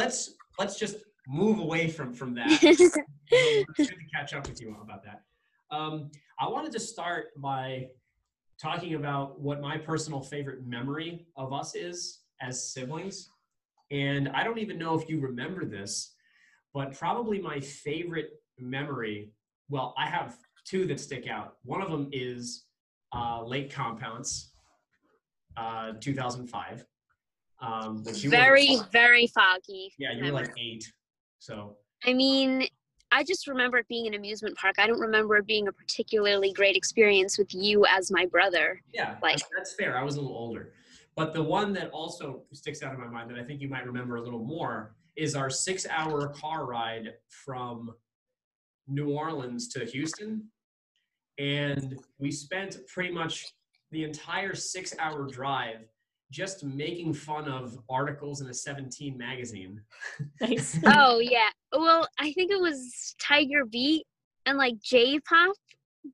[0.00, 0.96] let's let's just
[1.28, 2.48] move away from from that.
[3.30, 5.22] good to catch up with you about that.
[5.70, 7.88] Um, I wanted to start by
[8.60, 13.30] talking about what my personal favorite memory of us is as siblings.
[13.90, 16.14] And I don't even know if you remember this,
[16.74, 19.32] but probably my favorite memory.
[19.68, 21.56] Well, I have two that stick out.
[21.64, 22.64] One of them is
[23.14, 24.52] uh, Lake Compounce,
[25.56, 26.84] uh, 2005.
[27.60, 29.92] Um, which you were- very, very foggy.
[29.98, 30.90] yeah, you were like eight.
[31.38, 32.66] So I mean,
[33.12, 34.76] I just remember it being an amusement park.
[34.78, 38.80] I don't remember it being a particularly great experience with you as my brother.
[38.94, 39.96] yeah, Like- that's, that's fair.
[39.98, 40.72] I was a little older.
[41.16, 43.84] But the one that also sticks out in my mind that I think you might
[43.84, 47.92] remember a little more is our six hour car ride from
[48.86, 50.44] New Orleans to Houston.
[51.38, 53.46] And we spent pretty much
[53.90, 55.88] the entire six hour drive
[56.30, 59.80] just making fun of articles in a 17 magazine.
[60.40, 60.78] Nice.
[60.86, 61.48] oh yeah.
[61.72, 64.04] Well, I think it was Tiger Beat
[64.46, 65.54] and like J Pop,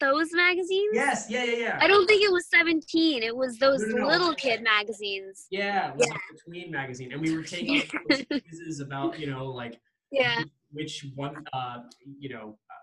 [0.00, 0.90] those magazines.
[0.92, 1.78] Yes, yeah, yeah, yeah.
[1.80, 3.22] I don't think it was 17.
[3.22, 4.08] It was those No, no, no.
[4.08, 5.46] little kid magazines.
[5.50, 7.12] Yeah, it was a between magazine.
[7.12, 9.78] And we were taking quizzes about, you know, like
[10.10, 10.42] Yeah.
[10.72, 11.78] which one uh
[12.18, 12.74] you know uh,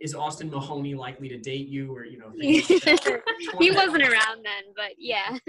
[0.00, 3.22] is Austin Mahone likely to date you or you know like that.
[3.38, 5.36] Which one he wasn't around then, but yeah.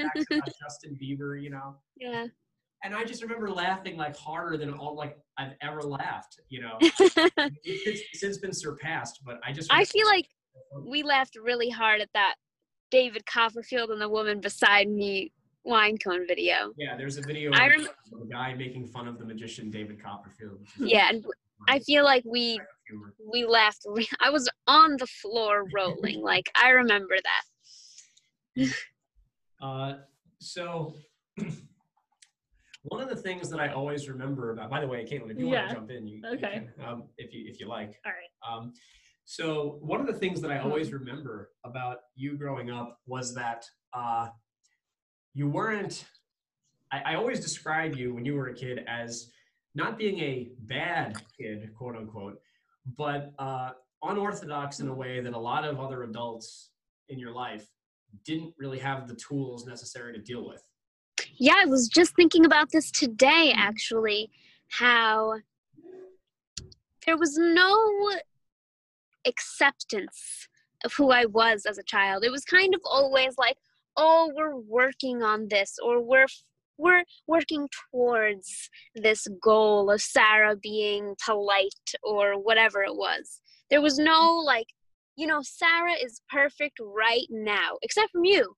[0.59, 2.25] justin bieber you know Yeah.
[2.83, 6.77] and i just remember laughing like harder than all like i've ever laughed you know
[6.81, 10.25] it's since been surpassed but i just I feel like
[10.85, 12.35] we laughed really hard at that
[12.91, 15.31] David Copperfield and the woman beside me
[15.63, 16.71] wine cone video.
[16.77, 17.87] yeah there's a video I of
[18.21, 21.25] a guy making fun of the magician david copperfield Yeah, and
[21.67, 22.59] I feel like we
[23.31, 23.85] we laughed.
[24.19, 26.21] I was on the floor rolling.
[26.29, 28.67] Like I remember that.
[29.61, 29.95] Uh,
[30.39, 30.95] so
[32.83, 35.47] one of the things that I always remember about, by the way, Caitlin, if you
[35.47, 36.61] want to jump in, you, you Okay.
[36.77, 37.99] can, um, if you if you like.
[38.05, 38.57] All right.
[38.57, 38.71] Um,
[39.25, 43.65] so one of the things that I always remember about you growing up was that
[43.93, 44.29] uh,
[45.33, 46.05] you weren't.
[46.91, 49.29] I, I always describe you when you were a kid as
[49.75, 52.39] not being a bad kid, quote unquote,
[52.97, 53.71] but uh,
[54.03, 56.71] unorthodox in a way that a lot of other adults
[57.09, 57.65] in your life
[58.25, 60.61] didn't really have the tools necessary to deal with.
[61.37, 63.53] Yeah, I was just thinking about this today.
[63.55, 64.31] Actually,
[64.69, 65.35] how
[67.05, 68.11] there was no
[69.25, 70.47] acceptance
[70.85, 72.23] of who I was as a child.
[72.23, 73.57] It was kind of always like,
[73.97, 76.27] "Oh, we're working on this," or "We're
[76.79, 83.41] we're working towards this goal of Sarah being polite," or whatever it was.
[83.69, 84.67] There was no like,
[85.15, 88.55] you know, Sarah is perfect right now, except from you,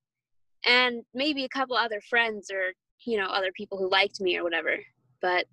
[0.66, 2.74] and maybe a couple other friends or
[3.06, 4.78] you know other people who liked me or whatever.
[5.22, 5.46] But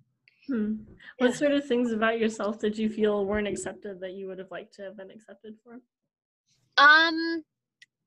[0.49, 0.77] Hmm.
[1.19, 4.49] What sort of things about yourself did you feel weren't accepted that you would have
[4.49, 5.79] liked to have been accepted for?
[6.77, 7.43] Um,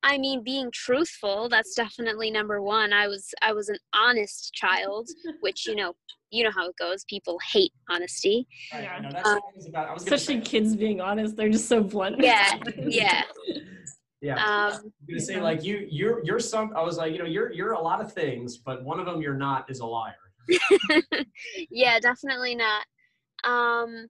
[0.05, 2.93] I mean, being truthful, that's definitely number one.
[2.93, 5.09] I was I was an honest child,
[5.41, 5.95] which you know
[6.31, 7.05] you know how it goes.
[7.09, 8.47] People hate honesty.
[8.73, 8.91] Right, Yeah.
[8.93, 9.89] I know, that's Um, what about.
[9.89, 12.17] I was Especially say, kids being honest, they're just so blunt.
[12.21, 13.23] Yeah, yeah.
[14.23, 14.35] yeah.
[14.37, 16.73] Um, I'm gonna say like you, you're, you're some.
[16.77, 19.21] I was like, you know, you're, you're a lot of things, but one of them
[19.21, 20.15] you're not is a liar.
[21.71, 22.85] yeah, definitely not.
[23.45, 24.09] Um,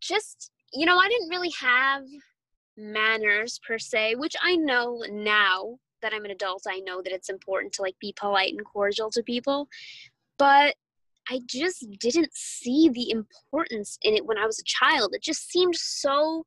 [0.00, 2.02] just you know, I didn't really have
[2.76, 6.64] manners per se, which I know now that I'm an adult.
[6.68, 9.68] I know that it's important to like be polite and cordial to people,
[10.38, 10.74] but
[11.30, 15.14] I just didn't see the importance in it when I was a child.
[15.14, 16.44] It just seemed so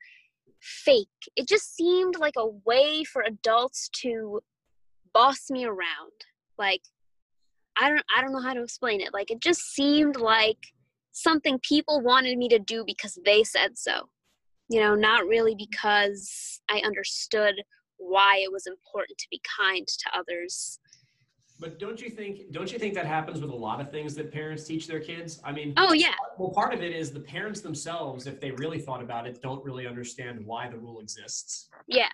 [0.61, 1.07] fake.
[1.35, 4.41] It just seemed like a way for adults to
[5.13, 6.11] boss me around.
[6.57, 6.81] Like
[7.77, 9.13] I don't I don't know how to explain it.
[9.13, 10.59] Like it just seemed like
[11.11, 14.09] something people wanted me to do because they said so.
[14.69, 17.55] You know, not really because I understood
[17.97, 20.79] why it was important to be kind to others.
[21.59, 22.51] But don't you think?
[22.51, 25.39] Don't you think that happens with a lot of things that parents teach their kids?
[25.43, 26.15] I mean, Oh yeah.
[26.37, 29.63] well, part of it is the parents themselves, if they really thought about it, don't
[29.63, 31.69] really understand why the rule exists.
[31.87, 32.09] Yeah.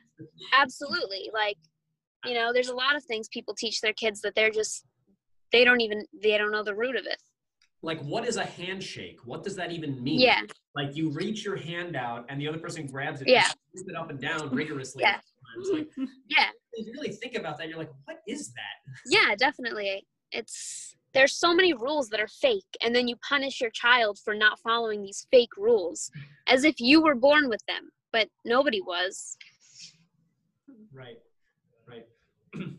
[0.53, 1.31] Absolutely.
[1.33, 1.57] Like,
[2.25, 4.85] you know, there's a lot of things people teach their kids that they're just
[5.51, 7.21] they don't even they don't know the root of it.
[7.83, 9.19] Like, what is a handshake?
[9.25, 10.19] What does that even mean?
[10.19, 10.41] Yeah.
[10.75, 13.45] Like, you reach your hand out, and the other person grabs it, Yeah.
[13.45, 15.01] and moves it up and down rigorously.
[15.03, 15.19] Yeah.
[15.71, 15.87] Like,
[16.29, 16.49] Yeah.
[16.73, 18.93] if you really think about that, you're like, what is that?
[19.07, 20.05] Yeah, definitely.
[20.31, 24.33] It's there's so many rules that are fake and then you punish your child for
[24.33, 26.09] not following these fake rules
[26.47, 29.35] as if you were born with them, but nobody was.
[30.93, 31.17] Right.
[31.85, 32.05] Right.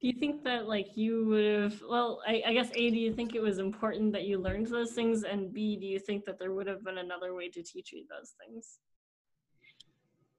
[0.00, 3.12] do you think that like you would have well I, I guess a do you
[3.12, 5.24] think it was important that you learned those things?
[5.24, 8.04] And b do you think that there would have been another way to teach you
[8.08, 8.78] those things?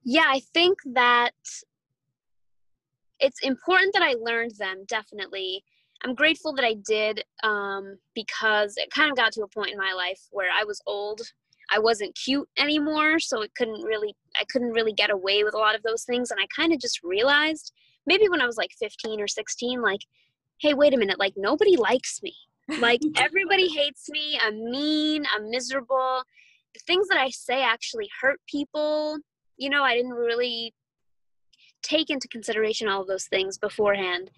[0.04, 1.32] Yeah i think that
[3.20, 5.64] it's important that i learned them definitely.
[6.04, 9.78] I'm grateful that i did um, because it kind of got to a point in
[9.78, 11.20] my life where i was old.
[11.70, 15.58] I wasn't cute anymore so it couldn't really i couldn't really get away with a
[15.58, 17.72] lot of those things and i kind of just realized
[18.08, 20.00] maybe when I was like 15 or 16, like,
[20.60, 22.34] hey, wait a minute, like nobody likes me.
[22.80, 24.40] Like everybody hates me.
[24.42, 25.24] I'm mean.
[25.34, 26.22] I'm miserable.
[26.74, 29.18] The things that I say actually hurt people.
[29.58, 30.74] You know, I didn't really
[31.82, 34.30] take into consideration all of those things beforehand.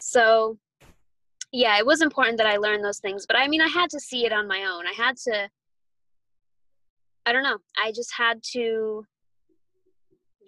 [0.00, 0.58] So,
[1.52, 3.26] yeah, it was important that I learned those things.
[3.26, 4.86] But I mean, I had to see it on my own.
[4.86, 5.48] I had to,
[7.26, 9.06] I don't know, I just had to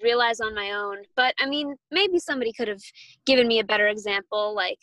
[0.03, 0.99] realize on my own.
[1.15, 2.83] But I mean, maybe somebody could have
[3.25, 4.55] given me a better example.
[4.55, 4.79] Like,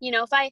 [0.00, 0.50] you know, if I,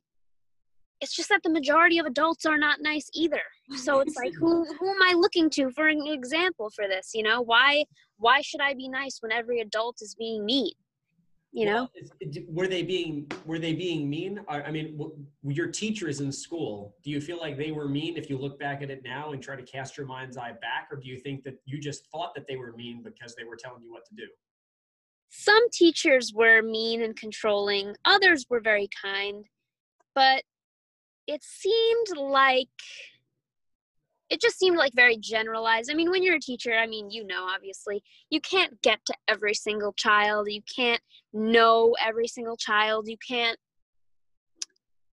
[1.01, 3.43] it's just that the majority of adults are not nice either.
[3.77, 7.11] So it's like, who who am I looking to for an example for this?
[7.15, 7.85] You know, why
[8.19, 10.73] why should I be nice when every adult is being mean?
[11.55, 11.89] You know?
[12.21, 14.41] well, were they being were they being mean?
[14.49, 14.99] I mean
[15.43, 16.97] your teachers in school.
[17.03, 19.43] Do you feel like they were mean if you look back at it now and
[19.43, 22.35] try to cast your mind's eye back or do you think that you just thought
[22.35, 24.27] that they were mean because they were telling you what to do?
[25.31, 29.47] Some teachers were mean and controlling others were very kind
[30.15, 30.43] but
[31.27, 32.69] it seemed like
[34.31, 35.91] it just seemed like very generalized.
[35.91, 39.15] I mean, when you're a teacher, I mean, you know, obviously, you can't get to
[39.29, 40.49] every single child.
[40.51, 43.07] You can't know every single child.
[43.07, 43.59] You can't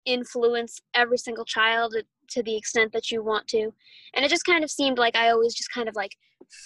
[0.04, 1.94] influence every single child
[2.30, 3.72] to the extent that you want to.
[4.14, 6.12] And it just kind of seemed like I always just kind of like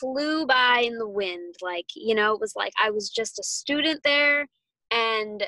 [0.01, 1.57] flew by in the wind.
[1.63, 4.47] Like, you know, it was like I was just a student there
[4.91, 5.47] and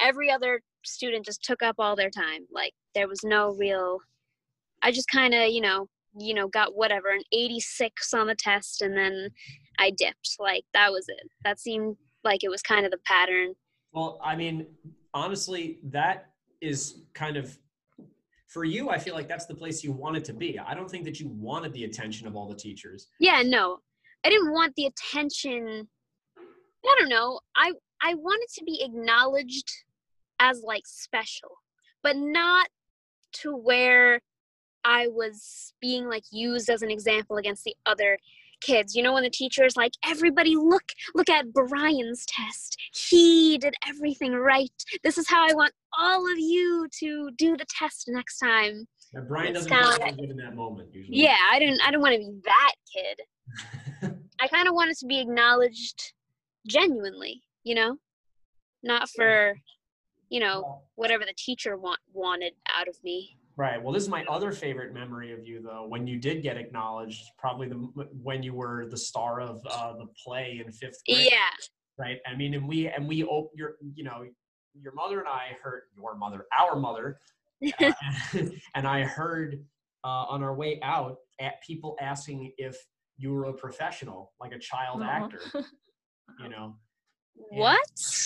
[0.00, 2.46] every other student just took up all their time.
[2.52, 3.98] Like, there was no real,
[4.82, 5.88] I just kind of, you know,
[6.18, 9.30] you know, got whatever, an 86 on the test, and then
[9.78, 10.36] I dipped.
[10.38, 11.28] Like, that was it.
[11.44, 13.54] That seemed like it was kind of the pattern.
[13.92, 14.66] Well, I mean,
[15.14, 16.30] honestly, that
[16.60, 17.56] is kind of
[18.48, 21.04] for you i feel like that's the place you wanted to be i don't think
[21.04, 23.78] that you wanted the attention of all the teachers yeah no
[24.24, 25.86] i didn't want the attention
[26.38, 27.72] i don't know i
[28.02, 29.70] i wanted to be acknowledged
[30.40, 31.50] as like special
[32.02, 32.68] but not
[33.32, 34.20] to where
[34.84, 38.18] I was being like used as an example against the other
[38.60, 38.94] kids.
[38.94, 42.76] You know, when the teacher is like, everybody look, look at Brian's test.
[42.92, 44.70] He did everything right.
[45.04, 48.86] This is how I want all of you to do the test next time.
[49.14, 51.16] Yeah, Brian doesn't good in that moment usually.
[51.16, 54.14] Yeah, I didn't I don't want to be that kid.
[54.40, 56.12] I kind of wanted to be acknowledged
[56.66, 57.96] genuinely, you know?
[58.82, 59.54] Not for,
[60.28, 63.37] you know, whatever the teacher want wanted out of me.
[63.58, 63.82] Right.
[63.82, 65.84] Well, this is my other favorite memory of you, though.
[65.88, 67.74] When you did get acknowledged, probably the
[68.22, 71.26] when you were the star of uh, the play in fifth grade.
[71.28, 71.48] Yeah.
[71.98, 72.18] Right.
[72.24, 74.24] I mean, and we and we your you know
[74.80, 77.18] your mother and I heard your mother, our mother,
[77.80, 77.92] uh,
[78.76, 79.64] and I heard
[80.04, 82.76] uh, on our way out at people asking if
[83.16, 85.40] you were a professional, like a child actor.
[86.40, 86.76] You know,
[87.50, 87.80] what?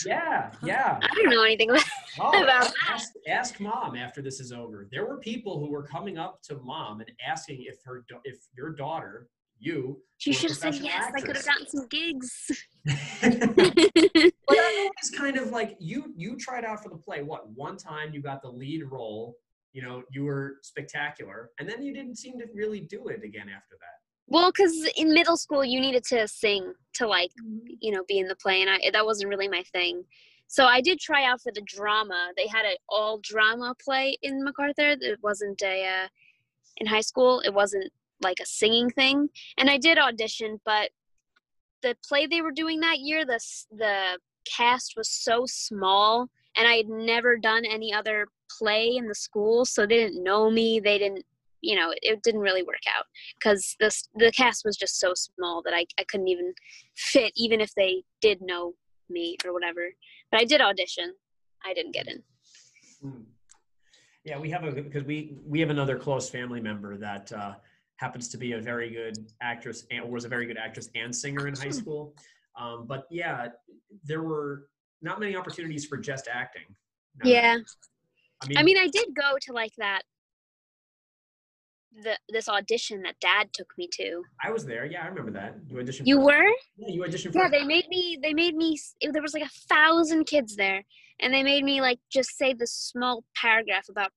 [0.07, 0.99] Yeah, yeah.
[1.03, 1.85] I don't know anything about,
[2.21, 2.75] oh, about that.
[2.89, 4.89] Ask, ask, mom after this is over.
[4.91, 8.71] There were people who were coming up to mom and asking if her if your
[8.71, 9.29] daughter,
[9.59, 11.05] you, she should have said yes.
[11.07, 11.23] Actress.
[11.23, 12.51] I could have gotten some gigs.
[12.85, 16.13] but I always kind of like you.
[16.17, 17.23] You tried out for the play.
[17.23, 19.37] What one time you got the lead role?
[19.73, 23.49] You know, you were spectacular, and then you didn't seem to really do it again
[23.49, 24.03] after that.
[24.33, 27.75] Well, because in middle school you needed to sing to like, mm-hmm.
[27.81, 30.05] you know, be in the play, and I that wasn't really my thing.
[30.47, 32.33] So I did try out for the drama.
[32.35, 34.97] They had an all drama play in MacArthur.
[35.01, 36.09] It wasn't a uh,
[36.79, 37.41] in high school.
[37.41, 40.89] It wasn't like a singing thing, and I did audition, but
[41.83, 46.77] the play they were doing that year, the the cast was so small, and I
[46.77, 50.81] had never done any other play in the school, so they didn't know me.
[50.81, 51.27] They didn't
[51.63, 53.07] you know it didn't really work out
[53.39, 56.53] because this the cast was just so small that I, I couldn't even
[56.97, 58.75] fit even if they did know
[59.09, 59.89] me or whatever.
[60.31, 61.15] But i did audition.
[61.65, 62.23] I didn't get in.
[63.01, 63.23] Hmm.
[64.25, 67.55] yeah we have a because we we have another close family member that uh,
[67.97, 71.49] happens to be a very good actress and was a very good actress and singer
[71.49, 71.73] in high hmm.
[71.73, 72.15] school.
[72.61, 73.49] Um, but yeah
[74.05, 74.67] there were
[75.01, 76.63] not many opportunities for just acting.
[77.25, 77.57] Yeah.
[78.43, 80.03] I mean, I mean i did go to like that
[82.03, 84.23] the this audition that dad took me to.
[84.45, 84.87] I was there.
[84.87, 85.57] Yeah, I remember that.
[85.69, 86.07] You auditioned.
[86.07, 86.51] You for, were?
[86.77, 87.43] Yeah, you auditioned for.
[87.43, 90.85] Yeah, they made me they made me it- there was like a thousand kids there
[91.21, 94.11] and they made me like just say this small paragraph about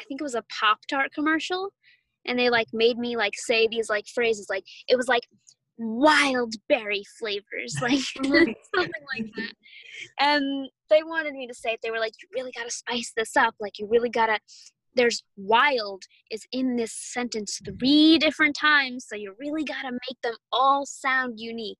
[0.00, 1.72] I think it was a Pop Tart commercial
[2.26, 5.22] and they like made me like say these like phrases like it was like
[5.78, 9.52] wild berry flavors like something like that
[10.20, 13.12] and they wanted me to say it they were like you really got to spice
[13.16, 14.38] this up like you really got to
[14.94, 20.20] there's wild is in this sentence three different times so you really got to make
[20.22, 21.78] them all sound unique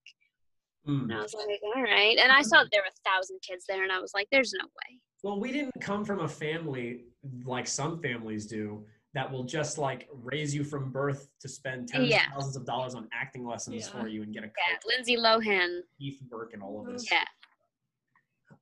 [0.88, 1.02] Mm.
[1.02, 2.17] and I was like, all right.
[2.17, 4.64] And I saw there were a thousand kids there, and I was like, there's no
[4.64, 4.99] way.
[5.23, 7.05] Well, we didn't come from a family
[7.45, 12.09] like some families do that will just like raise you from birth to spend tens
[12.09, 12.25] Yeah.
[12.29, 14.00] of thousands of dollars on acting lessons Yeah.
[14.00, 15.81] for you and get a Yeah, coach, Lindsay Lohan.
[15.99, 17.12] Keith Burke, and all of this.
[17.12, 17.25] Yeah.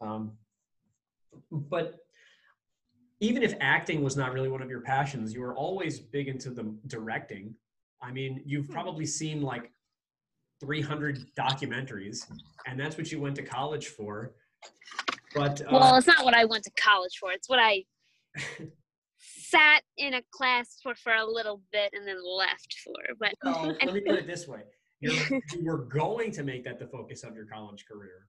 [0.00, 0.32] Um,
[1.52, 2.00] but
[3.20, 6.50] even if acting was not really one of your passions, you were always big into
[6.50, 7.54] the directing.
[8.00, 9.72] I mean, you've probably seen like
[10.60, 12.30] 300 documentaries,
[12.66, 14.34] and that's what you went to college for.
[15.34, 17.32] But uh, Well, it's not what I went to college for.
[17.32, 17.84] It's what I
[19.18, 22.94] sat in a class for for a little bit and then left for.
[23.18, 24.60] But well, let me put it this way:
[25.00, 25.14] You're,
[25.52, 28.26] you were going to make that the focus of your college career.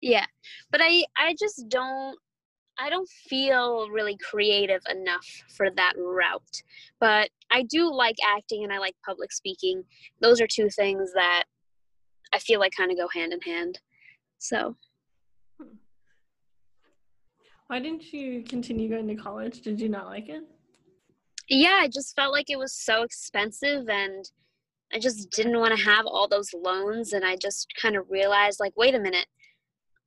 [0.00, 0.26] yeah,
[0.70, 2.18] but I I just don't
[2.80, 6.62] I don't feel really creative enough for that route.
[6.98, 9.84] But I do like acting and I like public speaking.
[10.20, 11.44] Those are two things that
[12.32, 13.78] I feel like kind of go hand in hand.
[14.38, 14.76] So
[15.60, 15.74] hmm.
[17.66, 19.60] Why didn't you continue going to college?
[19.60, 20.42] Did you not like it?
[21.50, 24.24] yeah, I just felt like it was so expensive and
[24.94, 28.60] I just didn't want to have all those loans and I just kind of realized
[28.60, 29.26] like wait a minute.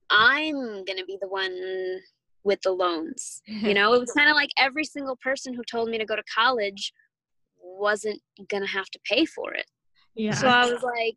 [0.10, 2.00] I'm going to be the one
[2.44, 3.42] with the loans.
[3.46, 6.16] You know, it was kind of like every single person who told me to go
[6.16, 6.94] to college
[7.62, 9.66] wasn't going to have to pay for it.
[10.16, 10.34] Yeah.
[10.34, 11.16] So I was like,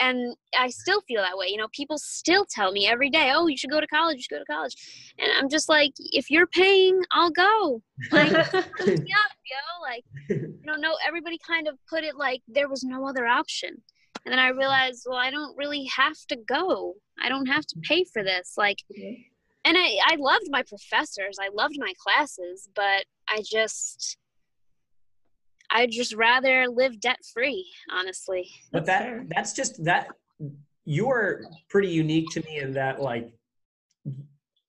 [0.00, 1.48] and I still feel that way.
[1.48, 4.16] You know, people still tell me every day, "Oh, you should go to college.
[4.16, 4.74] You should go to college,"
[5.18, 7.82] and I'm just like, if you're paying, I'll go.
[8.12, 8.46] Like, yeah,
[8.86, 10.96] yo, like, you know, no.
[11.06, 13.70] Everybody kind of put it like there was no other option,
[14.24, 16.94] and then I realized, well, I don't really have to go.
[17.20, 18.54] I don't have to pay for this.
[18.56, 18.78] Like,
[19.68, 21.38] and I, I loved my professors.
[21.40, 24.16] I loved my classes, but I just.
[25.70, 28.48] I'd just rather live debt free, honestly.
[28.72, 30.08] But that that's just that
[30.86, 33.30] you are pretty unique to me in that like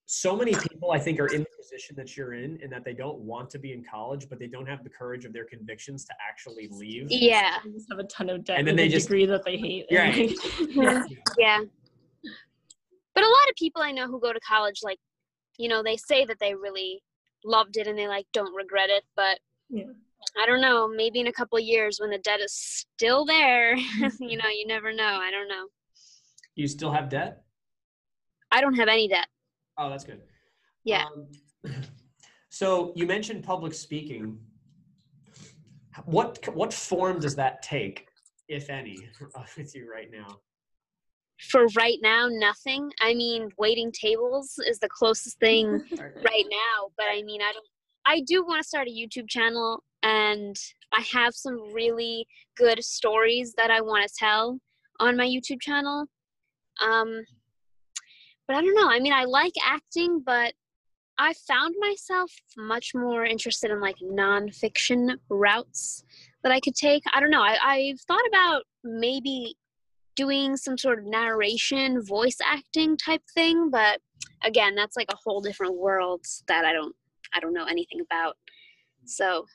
[0.08, 2.94] so many people I think are in the position that you're in and that they
[2.94, 6.04] don't want to be in college, but they don't have the courage of their convictions
[6.06, 7.08] to actually leave.
[7.10, 7.58] Yeah.
[7.64, 9.86] They just have a ton of debt And then they just- degree that they hate.
[9.90, 11.04] Yeah.
[11.38, 11.60] yeah.
[13.16, 15.00] But a lot of people I know who go to college, like,
[15.58, 17.02] you know, they say that they really
[17.44, 19.04] loved it and they like don't regret it.
[19.16, 19.40] But
[19.70, 19.86] Yeah.
[20.42, 20.88] I don't know.
[20.88, 23.76] Maybe in a couple of years when the debt is still there,
[24.20, 25.20] you know, you never know.
[25.22, 25.68] I don't know.
[26.56, 27.44] You still have debt?
[28.52, 29.28] I don't have any debt.
[29.78, 30.22] Oh, that's good.
[30.84, 31.06] Yeah.
[31.64, 31.74] Um,
[32.50, 34.40] so you mentioned public speaking.
[36.06, 38.08] What what form does that take,
[38.48, 39.10] if any,
[39.58, 40.40] with you right now?
[41.40, 42.92] For right now, nothing.
[43.00, 47.66] I mean, waiting tables is the closest thing right now but i mean i don't
[48.06, 50.56] i do want to start a youtube channel and
[50.94, 52.28] i have some really
[52.58, 54.60] good stories that i want to tell
[55.00, 56.06] on my youtube channel.
[56.82, 57.24] Um
[58.48, 58.90] but i don't know.
[58.90, 60.54] I mean i like acting but
[61.18, 66.04] i found myself much more interested in like nonfiction routes
[66.44, 67.04] that i could take.
[67.14, 67.44] I don't know.
[67.44, 69.56] I, i've thought about maybe
[70.20, 74.02] doing some sort of narration voice acting type thing but
[74.44, 76.94] again that's like a whole different world that i don't
[77.34, 78.36] i don't know anything about
[79.06, 79.46] so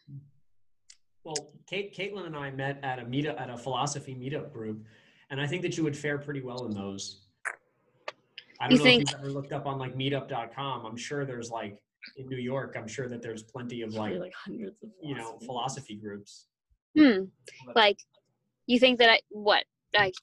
[1.22, 4.84] Well, Kate, Caitlin and I met at a meetup at a philosophy meetup group,
[5.30, 7.02] and I think that you would fare pretty well in those.
[8.60, 10.84] I don't You know think- if you've ever looked up on like Meetup.com.
[10.84, 11.78] I'm sure there's like
[12.18, 12.74] in New York.
[12.78, 16.46] I'm sure that there's plenty of like Like, like hundreds of you know philosophy groups.
[16.98, 17.20] hmm
[17.74, 17.98] like
[18.66, 20.14] you think that i what like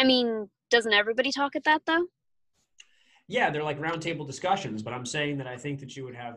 [0.00, 2.06] i mean doesn't everybody talk at that though
[3.38, 6.36] Yeah, they're like roundtable discussions, but I'm saying that I think that you would have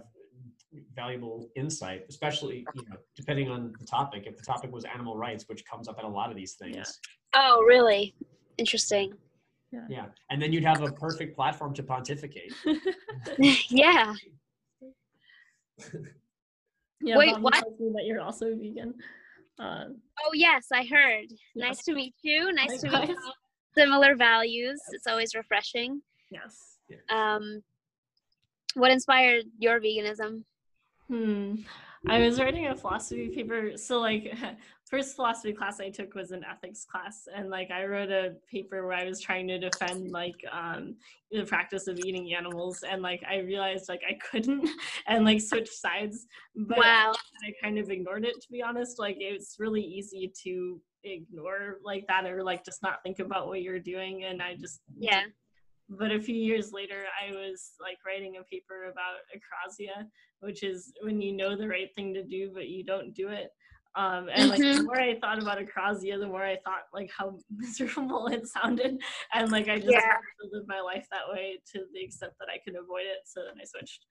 [1.01, 4.21] valuable insight, especially you know depending on the topic.
[4.31, 6.75] If the topic was animal rights, which comes up at a lot of these things,
[6.77, 7.41] Yeah.
[7.41, 8.03] oh really
[8.63, 9.07] interesting
[9.95, 12.53] yeah, and then you'd have a perfect platform to pontificate.
[13.83, 14.13] yeah
[17.09, 17.53] yeah, Wait, Bobby what?
[17.55, 18.93] tells me that you're also vegan.
[19.59, 19.85] Uh,
[20.25, 21.67] oh yes i heard Yeah.
[21.67, 23.17] nice to meet you nice to meet you
[23.75, 26.77] similar values it's always refreshing yes.
[27.09, 27.61] um
[28.75, 30.43] what inspired your veganism
[31.09, 31.55] Hmm.
[32.07, 33.77] I was writing a philosophy paper.
[33.77, 34.35] So like
[34.89, 38.85] first philosophy class I took was an ethics class and like I wrote a paper
[38.85, 40.95] where I was trying to defend like um
[41.31, 44.69] the practice of eating animals and like I realized like I couldn't
[45.07, 46.25] and like switched sides.
[46.55, 47.13] But Wow.
[47.45, 48.99] I kind of ignored it to be honest.
[48.99, 53.61] Like it's really easy to ignore like that or like just not think about what
[53.61, 55.25] you're doing and I just Yeah.
[55.89, 60.05] but a few years later i was like writing a paper about akrasia
[60.39, 63.49] which is when you know the right thing to do but you don't do it
[63.95, 64.85] um, and like the Mhm.
[64.85, 68.97] more i thought about akrasia the more i thought like how miserable it sounded
[69.33, 69.99] and like i just Yeah.
[70.07, 73.19] wanted to live my life that way to the extent that i could avoid it
[73.25, 74.05] so then i switched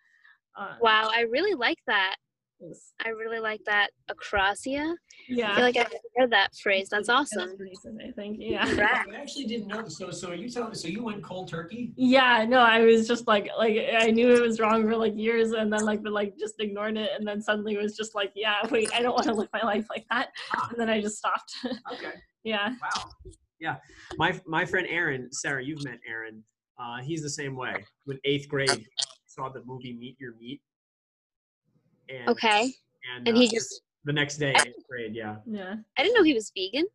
[0.58, 2.16] uh, Wow, I really like that.
[2.62, 4.94] Was- I really like that akrasia.
[5.28, 5.52] Yeah.
[5.52, 6.88] I feel like I've heard that phrase.
[6.90, 7.56] That's awesome.
[7.58, 9.06] recent, i think yeah Right.
[9.12, 9.86] I actually didn't know.
[9.88, 10.74] So, so are you telling?
[10.74, 11.92] So you went cold turkey?
[11.96, 15.52] Yeah, no, I was just like, like I knew it was wrong for like years,
[15.52, 18.32] and then like, but like just ignored it, and then suddenly it was just like,
[18.34, 20.28] yeah, wait, I don't want to live my life like that,
[20.70, 21.52] and then I just stopped.
[21.92, 22.12] Okay.
[22.44, 23.10] yeah, Wow.
[23.60, 23.76] Yeah.
[24.16, 26.42] My my friend Aaron, Sarah, you've met Aaron.
[26.80, 27.84] Uh, he's the same way.
[28.06, 28.86] When eighth grade,
[29.26, 30.60] saw the movie Meet Your Meat.
[32.12, 32.72] And, Okay.
[33.16, 35.14] And, And uh, he just the next day, eighth grade.
[35.14, 35.36] Yeah.
[35.46, 36.86] yeah, I didn't know he was vegan.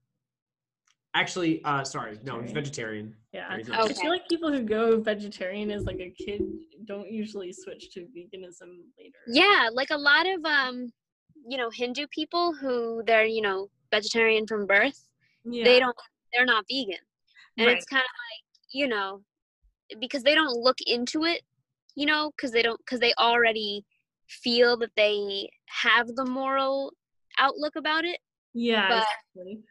[1.13, 3.15] Actually, uh, sorry, no, he's vegetarian.
[3.33, 3.51] yeah.
[3.53, 6.41] Or he's I feel like people who go vegetarian as like a kid
[6.85, 9.17] don't usually switch to veganism later.
[9.27, 10.91] Yeah, like a lot of um,
[11.47, 14.99] you know, Hindu people who they're, you know, vegetarian from birth,
[15.45, 15.63] yeah.
[15.63, 15.95] they don't
[16.33, 16.99] they're not vegan.
[17.57, 17.77] And Right.
[17.77, 18.43] it's kind of like,
[18.73, 19.21] you know,
[19.99, 21.41] because they don't look into it,
[21.95, 23.85] you know, cuz they don't cuz they already
[24.27, 26.93] feel that they have the moral
[27.39, 28.19] outlook about it.
[28.53, 29.63] Yeah, but- exactly.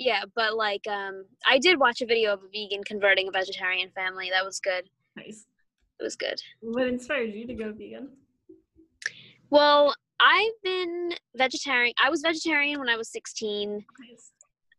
[0.00, 3.90] Yeah, but like um I did watch a video of a vegan converting a vegetarian
[3.90, 4.30] family.
[4.30, 4.88] That was good.
[5.16, 5.46] Nice.
[5.98, 6.40] It was good.
[6.60, 8.10] What inspired you to go vegan?
[9.50, 11.94] Well, I've been vegetarian.
[12.00, 13.84] I was vegetarian when I was 16.
[14.08, 14.30] Nice.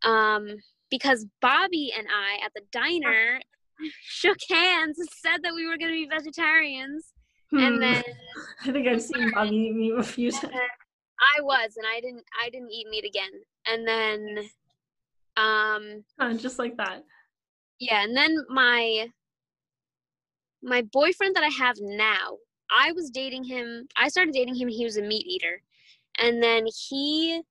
[0.04, 0.56] um,
[0.90, 3.40] because Bobby and I at the diner
[4.02, 7.12] shook hands and said that we were going to be vegetarians,
[7.50, 7.58] Hmm.
[7.58, 8.02] and then
[8.64, 10.54] I think I've seen Bobby eat meat a few times.
[10.54, 12.24] I was, and I didn't.
[12.42, 13.30] I didn't eat meat again,
[13.66, 14.38] and then,
[15.36, 17.04] um, just like that.
[17.78, 19.08] yeah, and then my
[20.62, 22.36] my boyfriend that I have now,
[22.70, 23.86] I was dating him.
[23.96, 24.68] I started dating him.
[24.68, 25.62] He was a meat eater,
[26.18, 27.42] and then he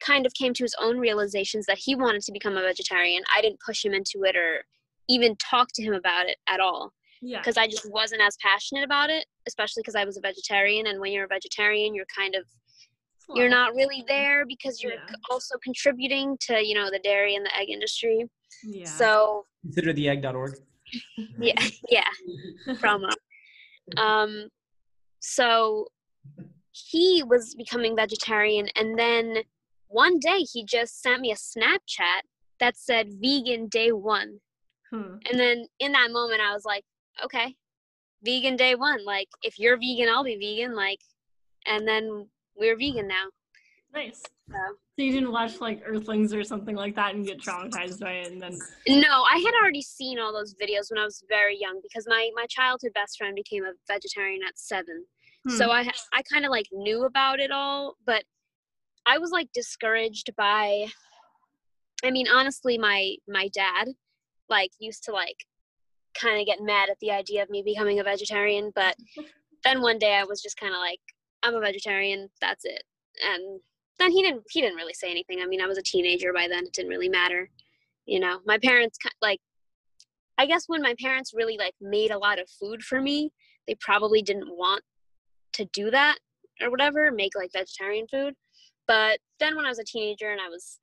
[0.00, 3.22] kind of came to his own realizations that he wanted to become a vegetarian.
[3.34, 4.64] I didn't push him into it or
[5.08, 7.38] even talk to him about it at all Yeah.
[7.38, 10.88] because I just wasn't as passionate about it, especially because I was a vegetarian.
[10.88, 14.82] And when you're a vegetarian, you're kind of It's a you're not really there because
[14.82, 15.14] you're Yeah.
[15.30, 18.24] also contributing to you know the dairy and the egg industry.
[18.64, 18.86] Yeah.
[18.86, 20.56] So Consider the egg.org.
[21.38, 21.54] yeah,
[21.88, 22.10] yeah,
[22.82, 23.14] promo.
[23.96, 24.48] Um,
[25.20, 25.86] so
[26.72, 29.38] he was becoming vegetarian, and then
[29.86, 32.22] one day he just sent me a Snapchat
[32.58, 34.40] that said "vegan day one,"
[34.90, 35.18] Hmm.
[35.30, 36.84] and then in that moment I was like,
[37.24, 37.54] okay,
[38.24, 39.04] vegan day one.
[39.04, 40.74] Like if you're vegan, I'll be vegan.
[40.74, 41.00] Like,
[41.66, 43.26] and then we're vegan now.
[43.94, 44.22] Nice.
[44.50, 44.58] So.
[44.98, 48.32] So you didn't watch like Earthlings or something like that and get traumatized by it,
[48.32, 51.80] and then No, I had already seen all those videos when I was very young
[51.82, 55.06] because my my childhood best friend became a vegetarian at seven.
[55.48, 55.70] So Hmm.
[55.72, 58.24] I I kind of like knew about it all, but
[59.06, 60.86] I was like discouraged by.
[62.04, 63.88] I mean, honestly, my my dad
[64.48, 65.46] like used to like
[66.14, 68.96] kind of get mad at the idea of me becoming a vegetarian, but
[69.64, 71.00] then one day I was just kind of like,
[71.42, 72.28] I'm a vegetarian.
[72.40, 72.82] That's it,
[73.24, 73.60] and
[73.98, 75.40] then he didn't he didn't really say anything.
[75.42, 77.48] I mean, I was a teenager by then; it didn't really matter,
[78.06, 78.40] you know.
[78.46, 79.40] My parents like.
[80.38, 83.30] I guess when my parents really like made a lot of food for me,
[83.68, 84.82] they probably didn't want
[85.52, 86.16] to do that
[86.60, 88.34] or whatever, make like vegetarian food.
[88.86, 90.78] But then when I was a teenager and I was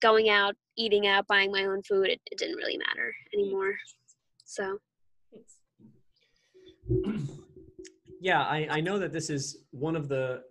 [0.00, 3.38] going out, eating out, buying my own food, it, it didn't really matter mm.
[3.38, 3.74] anymore.
[4.48, 4.78] So
[5.30, 5.58] Thanks.
[8.20, 10.42] Yeah, I, I know that this is one of the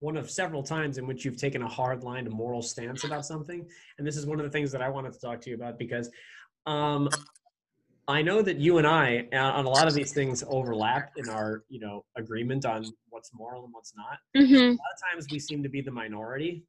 [0.00, 3.24] one of several times in which you've taken a hard line, a moral stance about
[3.24, 3.66] something,
[3.98, 5.78] and this is one of the things that I wanted to talk to you about
[5.78, 6.10] because
[6.66, 7.08] um,
[8.08, 11.28] I know that you and I uh, on a lot of these things overlap in
[11.28, 14.18] our you know agreement on what's moral and what's not.
[14.34, 16.64] hmm A lot of times we seem to be the minority.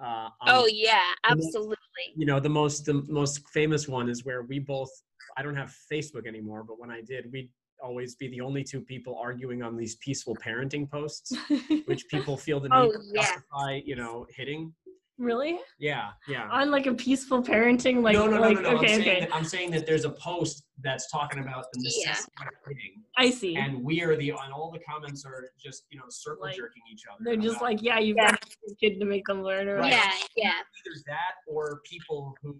[0.00, 1.76] Uh, on oh yeah, and then- absolutely.
[2.14, 4.90] you know the most the most famous one is where we both
[5.36, 7.50] i don't have facebook anymore but when i did we'd
[7.82, 11.36] always be the only two people arguing on these peaceful parenting posts
[11.86, 13.20] which people feel the oh, need Oh, to yeah.
[13.22, 14.72] justify you know hitting
[15.16, 15.60] Really?
[15.78, 16.48] Yeah, yeah.
[16.50, 18.68] On like a peaceful parenting, like no, no, no, like no, no.
[18.70, 19.20] I'm, okay, saying okay.
[19.20, 22.12] that, I'm saying that there's a post that's talking about the Yeah.
[22.14, 23.54] of hitting, I see.
[23.54, 26.82] and we are the and all the comments are just you know circle Like, jerking
[26.92, 27.20] each other.
[27.22, 28.30] They're just like, yeah, you've Yeah.
[28.32, 29.92] got a kid to make them learn or Right.
[29.92, 30.48] Yeah, yeah.
[30.50, 32.56] either that or people who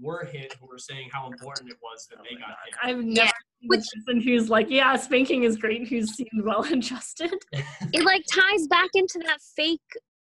[0.00, 2.74] were hit who were saying how important it was that they got hit.
[2.82, 3.30] I've never Yeah,
[3.60, 7.32] seen which- a person who's like, yeah, spanking is great, who's seemed well adjusted.
[7.52, 9.80] it like ties back into that fake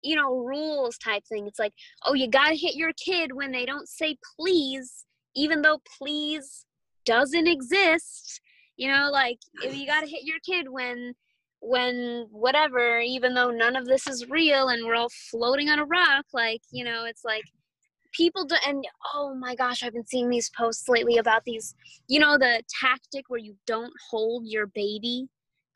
[0.06, 1.72] you know rules type thing it's like
[2.04, 6.66] oh you gotta hit your kid when they don't say please even though please
[7.06, 8.38] doesn't exist
[8.76, 11.14] you know like if you gotta hit your kid when
[11.60, 15.84] when whatever even though none of this is real and we're all floating on a
[15.86, 17.44] rock like you know it's like
[18.14, 21.74] people do and oh my gosh i've been seeing these posts lately about these
[22.08, 25.26] you know the tactic where you don't hold your baby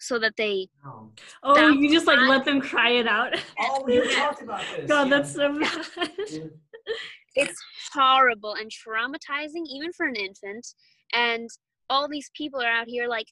[0.00, 1.10] so that they Oh,
[1.42, 3.34] Oh, you just like let them cry it out.
[3.60, 4.88] oh you talked about this.
[4.88, 5.16] God, yeah.
[5.16, 5.86] that's so bad.
[6.30, 6.40] Yeah.
[7.34, 7.60] it's
[7.92, 10.66] horrible and traumatizing even for an infant
[11.12, 11.48] and
[11.90, 13.26] all these people are out here like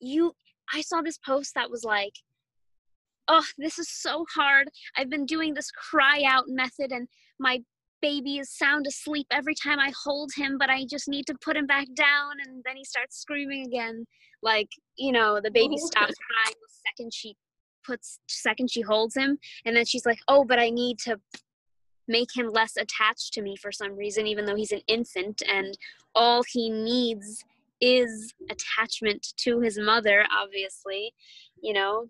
[0.00, 0.32] you
[0.74, 2.12] i saw this post that was like
[3.28, 7.06] oh this is so hard i've been doing this cry out method and
[7.38, 7.60] my
[8.00, 11.56] baby is sound asleep every time i hold him but i just need to put
[11.56, 14.04] him back down and then he starts screaming again
[14.42, 15.86] like you know the baby Oh.
[15.86, 17.36] stops crying the second she
[17.84, 21.18] puts second she holds him and then she's like oh but i need to
[22.08, 25.76] make him less attached to me for some reason, even though he's an infant and
[26.14, 27.44] all he needs
[27.82, 31.12] is attachment to his mother, obviously.
[31.62, 32.08] You know,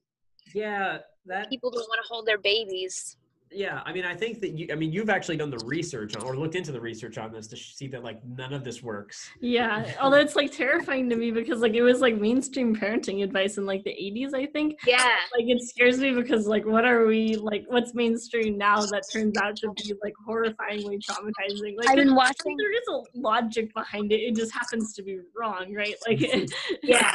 [0.55, 3.17] Yeah, that people don't want to hold their babies.
[3.51, 6.23] Yeah, I mean, I think that you, I mean, you've actually done the research on,
[6.23, 9.31] or looked into the research on this to see that like none of this works.
[9.41, 13.59] Yeah, although it's like terrifying to me because like it was like mainstream parenting advice
[13.59, 14.79] in like the 80s, I think.
[14.87, 15.17] Yeah.
[15.37, 19.37] Like it scares me because like what are we like what's mainstream now that turns
[19.39, 21.77] out to be like horrifyingly traumatizing?
[21.77, 24.17] Like I've been watching, there is a logic behind it.
[24.17, 25.95] It just happens to be wrong, right?
[26.07, 26.21] Like
[26.83, 27.15] yeah.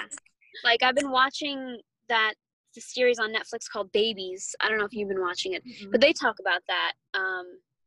[0.64, 2.34] Like, I've been watching that
[2.74, 4.56] the series on Netflix called Babies.
[4.62, 7.46] I don't know if you've been watching it, but they talk about that um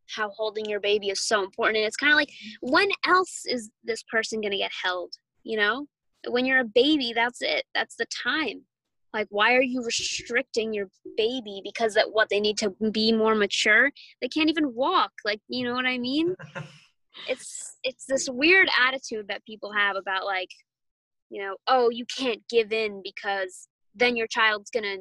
[0.09, 3.71] how holding your baby is so important and it's kind of like when else is
[3.83, 5.13] this person going to get held
[5.47, 5.87] you know?
[6.29, 8.63] When you're a baby that's it that's the time.
[9.15, 13.35] Like why are you restricting your baby because that what they need to be more
[13.35, 13.91] mature?
[14.21, 16.35] They can't even walk like you know what i mean?
[17.27, 20.51] It's it's this weird attitude that people have about like
[21.31, 24.97] you know oh you can't give in because then your child's gonna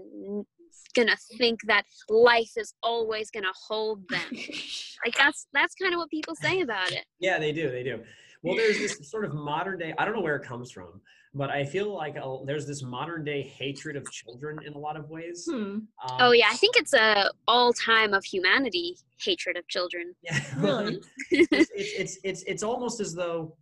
[0.95, 4.21] gonna think that life is always gonna hold them
[5.05, 7.69] like that's that's kind of what people say about it Yeah, they do.
[7.69, 8.01] They do.
[8.41, 9.93] Well, there's this sort of modern day.
[9.97, 11.01] I don't know where it comes from,
[11.33, 14.95] but I feel like uh there's this modern day hatred of children in a lot
[14.95, 15.47] of ways.
[15.49, 15.55] Hmm.
[15.55, 15.87] Um,
[16.19, 20.39] oh yeah i think it's a all time of humanity hatred of children Yeah.
[20.57, 21.01] Really?
[21.31, 23.57] it's, it's it's it's it's almost as though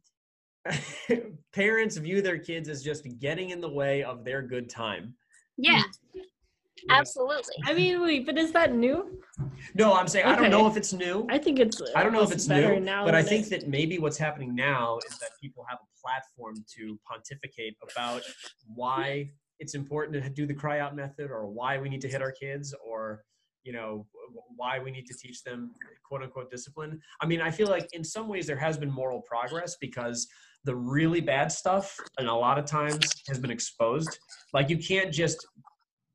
[1.54, 5.13] parents view their kids as just getting in the way of their good time.
[5.58, 5.84] Yeah mm.
[6.16, 6.24] you
[6.89, 9.20] absolutely I mean, wait, but is that new?
[9.74, 10.50] No, I'm saying I don't Okay.
[10.50, 11.26] know if it's new.
[11.30, 11.82] I think it's.
[11.96, 13.98] I don't know if it's better new, now but I than think it- that maybe
[14.00, 18.22] what's happening now is that people have a platform to pontificate about
[18.76, 22.22] why it's important to do the cry out method or why we need to hit
[22.22, 23.24] our kids or
[23.63, 24.06] you know
[24.58, 25.72] why we need to teach them
[26.08, 27.00] quote unquote discipline.
[27.22, 30.28] I mean, I feel like in some ways there has been moral progress because
[30.65, 34.17] the really bad stuff and a lot of times has been exposed.
[34.54, 35.45] Like you can't just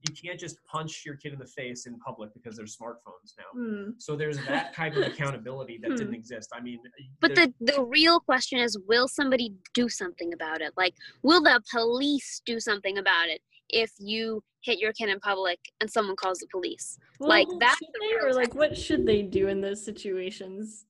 [0.08, 3.50] you can't just punch your kid in the face in public because there's smartphones now.
[3.52, 3.90] Hmm.
[3.98, 6.14] So there's that type of accountability that didn't Hmm.
[6.14, 6.50] exist.
[6.54, 6.78] I mean,
[7.20, 10.72] But the the real question is, will somebody do something about it?
[10.76, 15.58] Like, will the police do something about it if you hit your kid in public
[15.80, 16.96] and someone calls the police?
[17.18, 19.84] Like, Well, that's should the they, real or like what should they do in those
[19.84, 20.86] situations?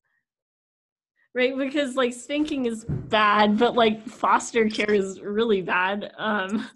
[1.39, 6.11] Right, because like spanking is bad, but like foster care is really bad.
[6.19, 6.69] Um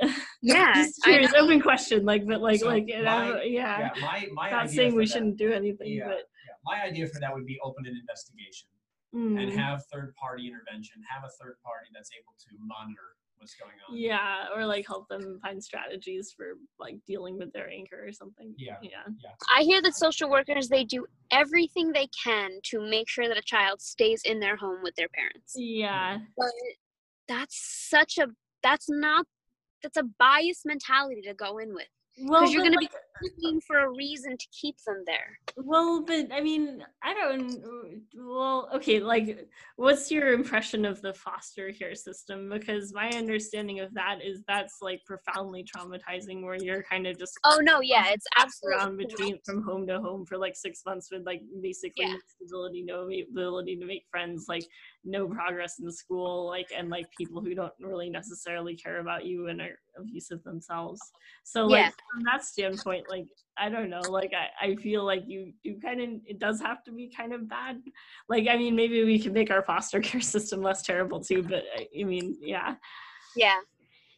[0.42, 3.90] Yeah, just I curious, open question, like but like So like you know, yeah.
[3.94, 6.06] yeah, my my Not idea saying we that- shouldn't do anything, Yeah.
[6.08, 8.68] but yeah, my idea for that would be open an investigation
[9.14, 13.54] mm, and have third party intervention, have a third party that's able to monitor what's
[13.54, 13.96] going on.
[13.96, 18.54] yeah, or like help them find strategies for like dealing with their anger or something.
[18.58, 18.76] Yeah.
[18.82, 19.12] Yeah.
[19.54, 23.42] I hear that social workers they do everything they can to make sure that a
[23.42, 25.54] child stays in their home with their parents.
[25.56, 26.18] Yeah.
[26.36, 26.52] But
[27.28, 28.28] that's such a
[28.62, 29.26] that's not
[29.82, 31.88] that's a biased mentality to go in with.
[32.18, 32.88] Well, you're gonna be-
[33.22, 35.38] looking uh, for a reason to keep them there.
[35.56, 38.02] Well, but I mean, I don't.
[38.16, 42.48] Well, okay, like, what's your impression of the foster care system?
[42.50, 47.38] Because my understanding of that is that's like profoundly traumatizing, where you're kind of just
[47.44, 51.08] Oh no, yeah, it's absolutely around between from home to home for like six months
[51.10, 52.12] with like basically Yeah.
[52.12, 54.64] no stability, no ability to make friends, like
[55.04, 59.24] no progress in the school, like and like people who don't really necessarily care about
[59.24, 61.00] you and are abusive themselves.
[61.44, 61.90] So like Yeah.
[62.12, 63.26] from that standpoint, like
[63.58, 66.82] I don't know, like I, I feel like you you kind of it does have
[66.84, 67.80] to be kind of bad.
[68.28, 71.64] Like I mean maybe we can make our foster care system less terrible too, but
[71.76, 72.74] I, I mean yeah.
[73.36, 73.60] yeah,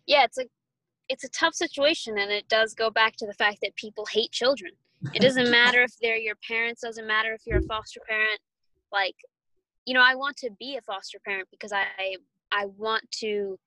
[0.07, 0.25] yeah.
[0.25, 0.47] It's a
[1.09, 4.31] it's a tough situation, and it does go back to the fact that people hate
[4.33, 4.73] children.
[5.15, 6.81] It doesn't matter if they're your parents.
[6.81, 8.41] Doesn't matter if you're a foster parent.
[8.93, 9.17] Like,
[9.87, 12.17] you know, I want to be a foster parent because I
[12.53, 13.59] I want to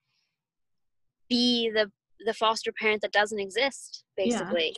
[1.29, 1.91] be the
[2.25, 4.03] the foster parent that doesn't exist.
[4.17, 4.25] Yeah.
[4.25, 4.75] Basically,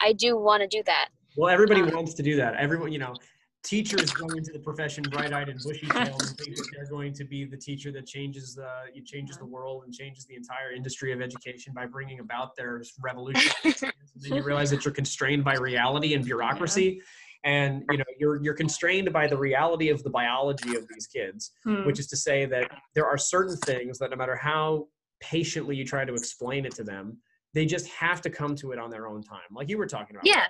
[0.00, 1.08] I do want to do that.
[1.36, 2.56] Well, everybody Um, wants to do that.
[2.56, 3.14] Everyone, you know,
[3.62, 7.44] teachers go into the profession bright-eyed and bushy-tailed and think that they're going to be
[7.44, 8.68] the teacher that changes the
[9.04, 13.52] changes the world and changes the entire industry of education by bringing about their revolution.
[13.64, 17.00] and then you realize that you're constrained by reality and bureaucracy,
[17.44, 21.52] and you know you're you're constrained by the reality of the biology of these kids,
[21.64, 21.84] Hmm.
[21.86, 24.88] which is to say that there are certain things that no matter how
[25.20, 27.18] patiently you try to explain it to them,
[27.54, 30.16] they just have to come to it on their own time, like you were talking
[30.16, 30.26] about.
[30.26, 30.46] Yeah.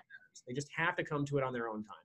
[0.46, 1.96] They just have to come to it on their own time.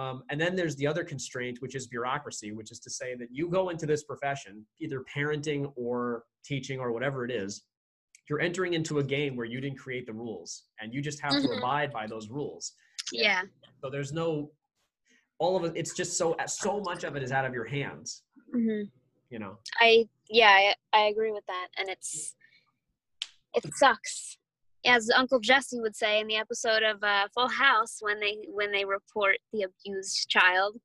[0.00, 3.28] Um, and then there's the other constraint, which is bureaucracy, which is to say that
[3.30, 7.62] you go into this profession, either parenting or teaching or whatever it is,
[8.28, 11.32] you're entering into a game where you didn't create the rules and you just have
[11.32, 11.58] to Mhm.
[11.58, 12.72] abide by those rules.
[13.12, 13.42] Yeah,
[13.82, 14.50] So there's no,
[15.38, 18.22] all of it, it's just so, so much of it is out of your hands,
[18.52, 18.82] hmm
[19.30, 19.58] you know?
[19.80, 22.34] I yeah, I, I agree with that, and it's
[23.54, 24.38] it sucks.
[24.86, 28.70] As Uncle Jesse would say in the episode of uh, Full House, when they when
[28.70, 30.76] they report the abused child,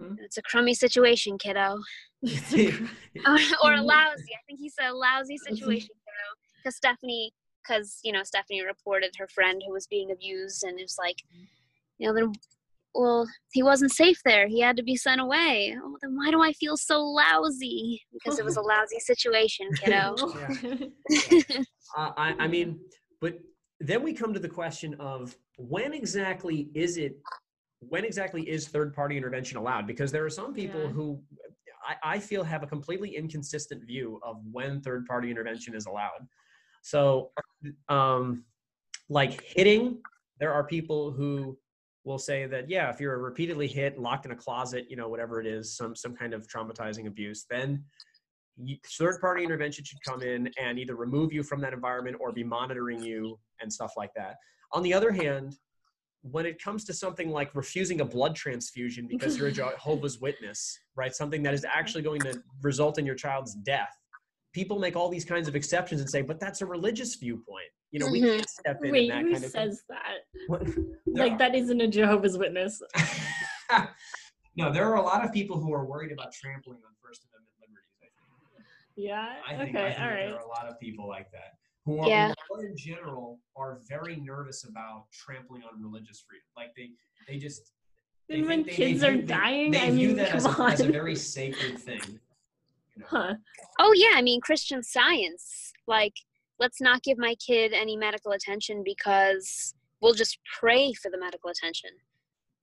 [0.00, 0.14] Hmm.
[0.18, 1.78] it's a crummy situation, kiddo,
[2.22, 4.32] or, or a lousy.
[4.34, 6.26] I think he said a lousy situation, kiddo,
[6.62, 7.32] because Stephanie,
[7.66, 11.16] because you know Stephanie reported her friend who was being abused, and it's like,
[11.98, 12.32] you know, then
[12.94, 14.46] well, he wasn't safe there.
[14.46, 15.76] He had to be sent away.
[15.82, 18.00] Oh, then why do I feel so lousy?
[18.12, 20.14] Because it was a lousy situation, kiddo.
[21.96, 22.80] Uh, I, I mean,
[23.20, 23.38] but
[23.78, 27.16] then we come to the question of when exactly is it,
[27.80, 29.86] when exactly is third party intervention allowed?
[29.86, 30.88] Because there are some people Yeah.
[30.88, 31.22] who
[31.86, 36.26] I, I feel have a completely inconsistent view of when third party intervention is allowed.
[36.82, 37.30] So,
[37.88, 38.44] um,
[39.08, 39.98] like hitting,
[40.40, 41.56] there are people who
[42.04, 45.40] will say that yeah, if you're repeatedly hit, locked in a closet, you know, whatever
[45.40, 47.84] it is, some some kind of traumatizing abuse, then
[48.98, 52.44] third party intervention should come in and either remove you from that environment or be
[52.44, 54.36] monitoring you and stuff like that.
[54.72, 55.56] On the other hand,
[56.22, 60.78] when it comes to something like refusing a blood transfusion because you're a Jehovah's Witness,
[60.96, 61.14] right?
[61.14, 63.94] Something that is actually going to result in your child's death.
[64.54, 67.66] People make all these kinds of exceptions and say, but that's a religious viewpoint.
[67.90, 68.36] You know, we Mhm.
[68.36, 69.70] can't step in in Wait, that who kind of thing.
[69.70, 70.18] says that?
[71.06, 72.80] Like that isn't a Jehovah's Witness.
[74.56, 77.54] no, there are a lot of people who are worried about trampling on First Amendment
[77.60, 77.94] liberties.
[78.02, 78.06] I
[78.56, 78.66] think.
[78.96, 79.36] Yeah.
[79.46, 79.86] I think, okay.
[79.86, 80.26] I think all right.
[80.26, 82.32] there are a lot of people like that who are, Yeah.
[82.48, 86.46] who in general are very nervous about trampling on religious freedom.
[86.56, 86.90] Like they,
[87.28, 87.72] they just.
[88.28, 90.34] they And when they- they kids view- are they- dying, they I view mean, that
[90.34, 92.20] as a, as a very sacred thing.
[92.96, 93.08] You know?
[93.10, 93.34] Huh.
[93.78, 95.72] Oh yeah, I mean Christian Science.
[95.86, 96.14] Like,
[96.58, 101.50] let's not give my kid any medical attention because we'll just pray for the medical
[101.50, 101.90] attention.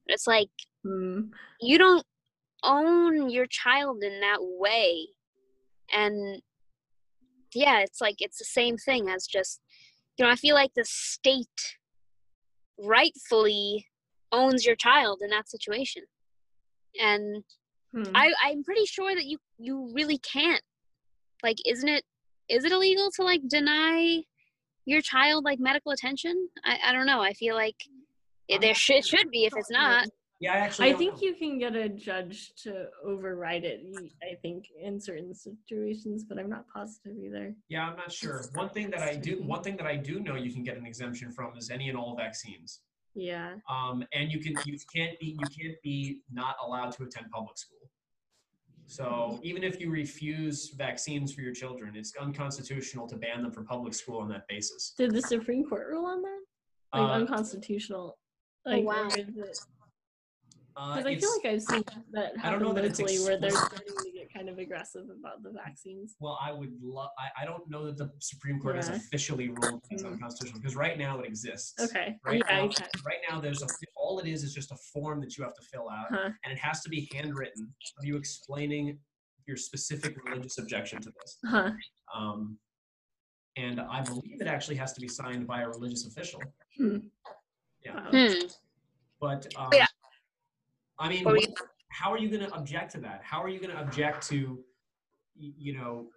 [0.08, 0.50] It's like
[0.84, 1.32] Hmm.
[1.60, 2.06] you don't
[2.63, 5.08] own your child in that way.
[5.91, 6.41] And
[7.54, 9.62] yeah, it's like it's the same thing as just
[10.17, 11.78] you know, I feel like the state
[12.78, 13.88] rightfully
[14.32, 16.04] owns your child in that situation.
[17.00, 17.44] And
[17.93, 18.04] Hmm.
[18.15, 20.62] I, I'm pretty sure that you you really can't.
[21.43, 22.04] Like, isn't it
[22.49, 24.23] is it illegal to like deny
[24.86, 26.49] your child like medical attention?
[26.65, 27.21] I, I don't know.
[27.21, 27.75] I feel like
[28.47, 30.08] it, there should should be if it's not.
[30.39, 30.91] Yeah, I actually.
[30.91, 31.21] I think know.
[31.21, 33.82] you can get a judge to override it.
[34.23, 37.54] I think in certain situations, but I'm not positive either.
[37.69, 38.43] Yeah, I'm not sure.
[38.56, 40.86] One thing that I do, one thing that I do know, you can get an
[40.86, 42.82] exemption from is any and all vaccines.
[43.13, 43.56] Yeah.
[43.69, 47.58] um, and you can you can't be you can't be not allowed to attend public
[47.58, 47.81] school.
[48.91, 53.65] So even if you refuse vaccines for your children, it's unconstitutional to ban them from
[53.65, 54.93] public school on that basis.
[54.97, 56.39] Did the Supreme Court rule on that?
[56.93, 58.17] Like Uh, unconstitutional.
[58.65, 59.08] Like, wow.
[59.08, 59.65] Because
[60.75, 63.39] uh, I feel like I've seen that I don't know happen that it's locally where
[63.39, 64.11] they're starting to get
[64.41, 66.15] kind kind of aggressive about the vaccines.
[66.19, 67.10] Well, I would love.
[67.17, 70.13] I, I don't know that the Supreme Court has officially ruled it's Mm.
[70.13, 71.73] unconstitutional because right now it exists.
[71.80, 72.15] Okay.
[72.25, 72.56] Right yeah.
[72.58, 72.86] now, okay.
[73.06, 75.62] right now there's a all it is is just a form that you have to
[75.71, 76.30] fill out, Huh.
[76.43, 78.97] and it has to be handwritten of you explaining
[79.47, 81.38] your specific religious objection to this.
[81.45, 81.71] Huh.
[82.15, 82.58] Um,
[83.58, 86.41] and I believe it actually has to be signed by a religious official.
[86.77, 86.97] Hmm.
[87.86, 88.10] Yeah.
[88.10, 88.47] Hmm.
[89.19, 89.88] But um, Yeah.
[90.99, 91.54] I mean, what- you-
[91.91, 93.21] how are you going to object to that?
[93.23, 94.60] How are you going to object to,
[95.38, 96.08] you know,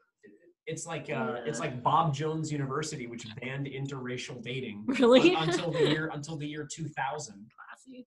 [0.66, 5.34] it's like uh, it's like Bob Jones University, which banned interracial dating Really?
[5.34, 7.46] until the year until the year 2000.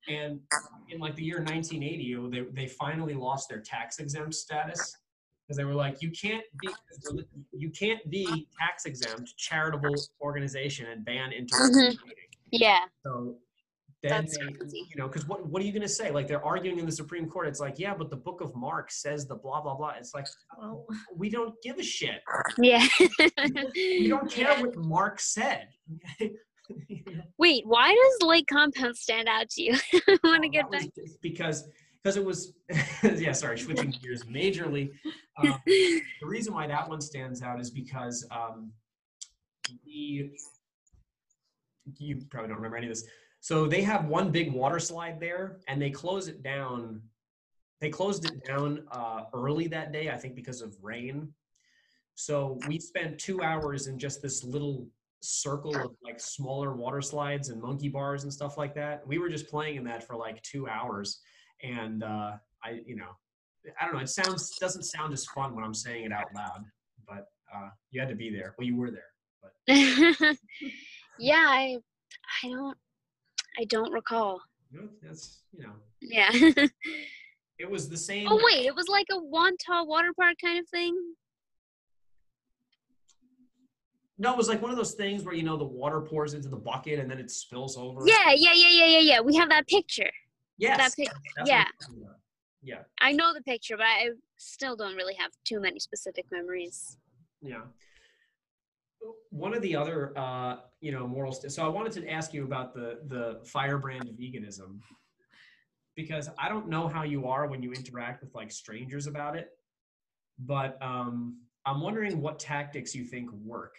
[0.08, 0.40] And
[0.90, 4.98] in like the year 1980, they they finally lost their tax exempt status
[5.44, 6.70] because they were like, you can't be
[7.54, 11.92] you can't be tax exempt charitable organization and ban interracial Mhm.
[11.92, 12.30] dating.
[12.52, 12.80] Yeah.
[13.06, 13.36] So
[14.04, 14.86] then That's they, crazy.
[14.90, 16.12] you know, because what what are you gonna say?
[16.12, 17.48] Like they're arguing in the Supreme Court.
[17.48, 19.94] It's like, yeah, but the Book of Mark says the blah blah blah.
[19.98, 22.22] It's like Well, we don't give a shit.
[22.60, 22.86] Yeah.
[23.76, 25.70] We don't care what Mark said.
[27.40, 29.74] Wait, why does Lake Compounce stand out to you?
[29.94, 30.86] I want to Oh, get back.
[31.22, 31.68] because
[32.04, 32.54] because it was
[33.18, 34.92] yeah sorry switching gears majorly
[35.38, 38.72] um, the reason why that one stands out is because um,
[39.86, 40.30] the
[41.98, 43.06] you probably don't remember any of this
[43.40, 47.02] so they have one big water slide there and they close it down
[47.80, 51.34] they closed it down uh, early that day i think because of rain.
[52.20, 54.88] So we spent two hours in just this little
[55.22, 59.06] circle of like smaller water slides and monkey bars and stuff like that.
[59.06, 61.22] We were just playing in that for like two hours
[61.64, 63.10] and uh, i you know
[63.80, 66.64] i don't know it sounds doesn't sound as fun when i'm saying it out loud
[67.08, 68.54] but uh, you had to be there.
[68.58, 69.52] Well you were there but
[71.20, 71.78] yeah, I
[72.44, 72.78] I don't
[73.58, 74.42] I don't recall.
[74.72, 76.30] know, that's you know Yeah.
[77.60, 80.68] it was the same oh wait, it was like a Wantagh water park kind of
[80.70, 80.96] thing.
[84.20, 86.50] no it was like one of those things where you know the water pours into
[86.50, 89.22] the bucket and then it spills over Yeah, yeah, yeah, yeah, yeah, yeah.
[89.22, 90.12] We have that picture.
[90.58, 91.12] yes that pic-
[91.46, 91.66] yeah.
[91.66, 92.18] I'm talking about.
[92.64, 96.98] yeah I know the picture, but I still don't really have too many specific memories.
[97.42, 97.62] Yeah.
[99.38, 101.32] One of the other, uh, you know, moral.
[101.32, 104.80] St- so I wanted to ask you about the the firebrand veganism,
[105.96, 109.50] because I don't know how you are when you interact with like strangers about it,
[110.40, 113.76] but um, I'm wondering what tactics you think work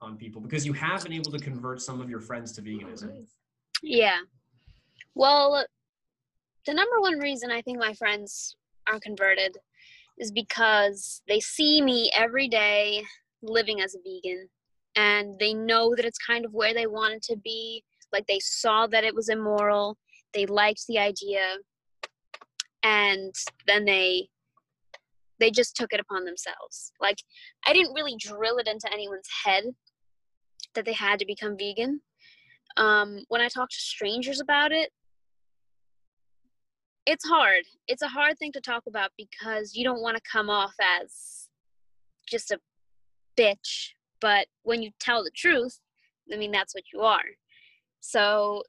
[0.00, 3.26] on people because you have been able to convert some of your friends to veganism.
[3.82, 4.20] Yeah.
[5.14, 5.66] Well,
[6.66, 8.56] the number one reason I think my friends
[8.88, 9.56] aren't converted
[10.18, 13.02] is because they see me every day
[13.42, 14.48] living as a vegan
[14.98, 17.84] and they know that it's kind of where they wanted to be.
[18.12, 19.96] Like they saw that it was immoral,
[20.34, 21.56] they liked the idea,
[22.82, 23.34] and
[23.66, 24.28] then they
[25.40, 26.92] they just took it upon themselves.
[27.00, 27.18] Like
[27.66, 29.64] I didn't really drill it into anyone's head
[30.74, 32.00] that they had to become vegan
[32.78, 34.90] um, when I talk to strangers about it,
[37.06, 37.64] it's hard.
[37.86, 41.48] It's a hard thing to talk about because you don't want to come off as
[42.28, 42.60] just a
[43.36, 43.90] bitch.
[44.20, 45.78] But when you tell the truth,
[46.32, 47.24] I mean, that's what you are.
[48.00, 48.62] So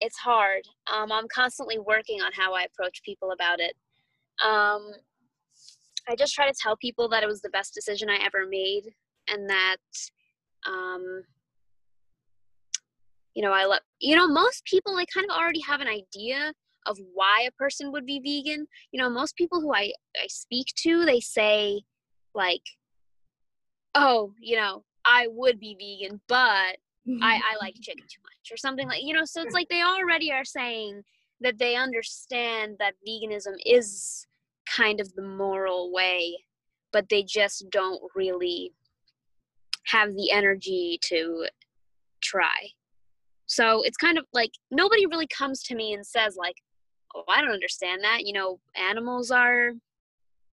[0.00, 0.62] it's hard.
[0.92, 3.74] Um, I'm constantly working on how I approach people about it.
[4.44, 4.92] Um,
[6.08, 8.82] I just try to tell people that it was the best decision I ever made
[9.28, 9.76] and that
[10.66, 11.22] um,
[13.34, 16.52] you know i let you know most people like kind of already have an idea
[16.86, 20.66] of why a person would be vegan you know most people who i i speak
[20.76, 21.80] to they say
[22.34, 22.62] like
[23.94, 26.76] oh you know i would be vegan but
[27.20, 29.82] i i like chicken too much or something like you know so it's like they
[29.82, 31.02] already are saying
[31.40, 34.26] that they understand that veganism is
[34.66, 36.36] kind of the moral way
[36.92, 38.72] but they just don't really
[39.84, 41.46] have the energy to
[42.22, 42.68] try
[43.52, 46.56] so it's kind of like nobody really comes to me and says like,
[47.14, 49.72] "Oh, I don't understand that." You know, animals are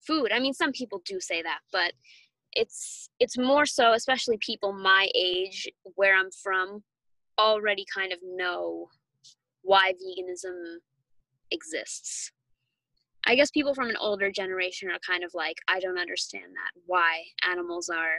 [0.05, 0.33] food.
[0.33, 1.93] I mean, some people do say that, but
[2.59, 6.83] it's it's more so especially people my age where I'm from
[7.39, 8.89] already kind of know
[9.63, 10.77] why veganism
[11.51, 12.33] exists.
[13.27, 16.81] I guess people from an older generation are kind of like, I don't understand that.
[16.87, 18.19] Why animals are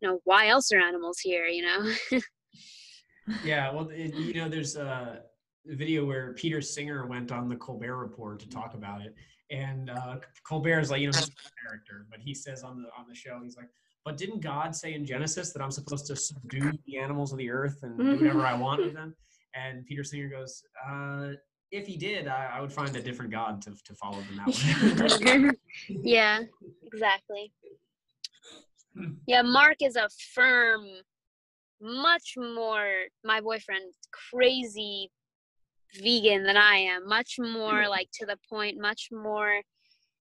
[0.00, 1.92] you know, why else are animals here, you know?
[3.44, 5.22] Yeah, well, it, you know, there's a
[5.66, 9.14] video where Peter Singer went on the Colbert Report to talk about it,
[9.50, 10.16] and uh,
[10.52, 11.18] is like, you know,
[11.66, 13.68] character, but he says on the on the show, he's like,
[14.04, 17.50] "But didn't God say in Genesis that I'm supposed to subdue the animals of the
[17.50, 19.14] earth and do whatever I want with them?"
[19.54, 21.30] And Peter Singer goes, uh,
[21.72, 25.30] if he did, I, I would find a different god to, to follow than that
[25.30, 25.56] one.
[25.88, 26.40] yeah,
[26.84, 27.52] exactly.
[29.26, 30.84] Yeah, Mark is a firm,
[31.80, 32.88] much more
[33.24, 33.94] my boyfriend,
[34.32, 35.10] crazy
[35.94, 37.06] vegan than I am.
[37.08, 39.62] Much more like to the point, much more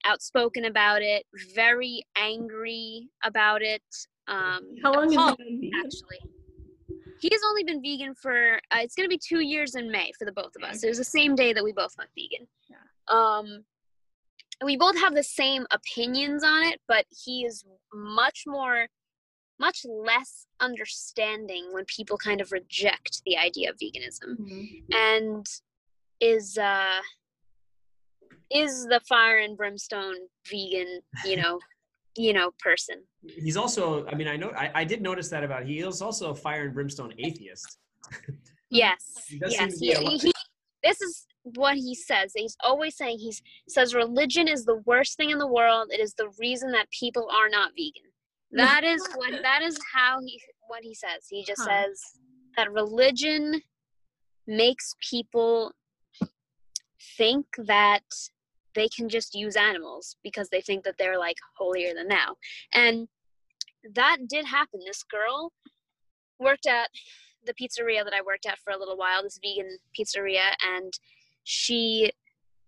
[0.06, 3.84] outspoken about it, very angry about it.
[4.28, 5.82] Um, How long has he been vegan?
[5.86, 6.20] actually?
[7.20, 10.32] He's only been vegan for uh, it's gonna be two years in May for the
[10.32, 10.84] both of us.
[10.84, 12.48] It was the same day that we both went vegan.
[12.70, 12.78] Yeah.
[13.10, 13.66] Um,
[14.64, 17.64] we both have the same opinions on it, but he is
[17.94, 18.88] much more,
[19.60, 24.84] much less understanding when people kind of reject the idea of veganism Mhm.
[24.94, 25.46] and
[26.20, 27.02] is uh
[28.52, 30.16] is the fire and brimstone
[30.50, 31.60] vegan you know
[32.18, 35.66] you know person He's also, I mean, I know, I, I did notice that about.
[35.66, 37.78] He is also a fire and brimstone atheist.
[38.70, 40.32] yes yes he, he,
[40.84, 43.34] this is what he says he's always saying he
[43.68, 47.28] says religion is the worst thing in the world it is the reason that people
[47.32, 48.09] are not vegan
[48.52, 51.86] that is what that is how he what he says he just Huh.
[51.86, 52.02] says
[52.58, 53.62] that religion
[54.48, 55.72] makes people
[57.18, 58.04] think that
[58.76, 62.36] they can just use animals because they think that they're like holier than thou
[62.74, 63.08] and
[63.96, 65.52] that did happen this girl
[66.40, 66.90] worked at
[67.46, 70.94] the pizzeria that I worked at for a little while, this vegan pizzeria, and
[71.44, 72.12] she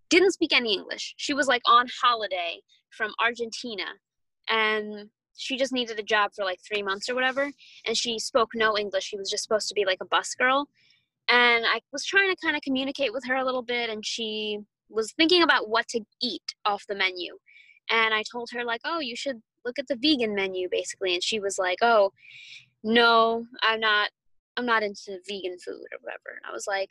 [0.09, 1.13] didn't speak any English.
[1.17, 2.59] She was like on holiday
[2.89, 3.85] from Argentina
[4.49, 7.51] and she just needed a job for like three months or whatever.
[7.85, 9.05] And she spoke no English.
[9.05, 10.67] She was just supposed to be like a bus girl.
[11.29, 14.59] And I was trying to kind of communicate with her a little bit, and she
[14.89, 17.37] was thinking about what to eat off the menu.
[17.89, 21.13] And I told her, like, oh, you should look at the vegan menu, basically.
[21.13, 22.11] And she was like, oh,
[22.83, 24.09] no, I'm not
[24.57, 26.35] I'm not into vegan food or whatever.
[26.35, 26.89] And I was like,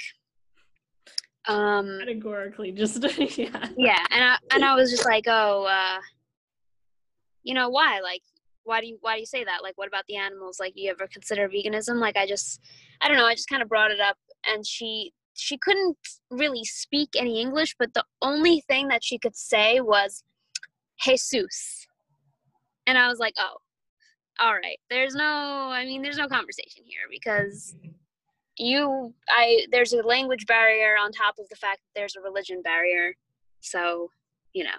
[1.46, 3.02] um, Categorically, just
[3.38, 3.68] yeah.
[3.76, 4.04] yeah.
[4.10, 6.00] And I and I was just like, oh, uh,
[7.42, 8.00] you know why?
[8.00, 8.22] Like,
[8.64, 9.62] why do you why do you say that?
[9.62, 10.58] Like, what about the animals?
[10.60, 12.00] Like, do you ever consider veganism?
[12.00, 12.60] Like, I just,
[13.00, 13.26] I don't know.
[13.26, 14.16] I just kind of brought it up,
[14.46, 15.96] and she she couldn't
[16.30, 20.22] really speak any English, but the only thing that she could say was
[21.00, 21.86] Jesus,
[22.86, 23.56] and I was like, oh,
[24.40, 24.78] all right.
[24.90, 27.74] There's no, I mean, there's no conversation here because
[28.60, 32.60] you i there's a language barrier on top of the fact that there's a religion
[32.62, 33.14] barrier
[33.60, 34.10] so
[34.52, 34.70] you know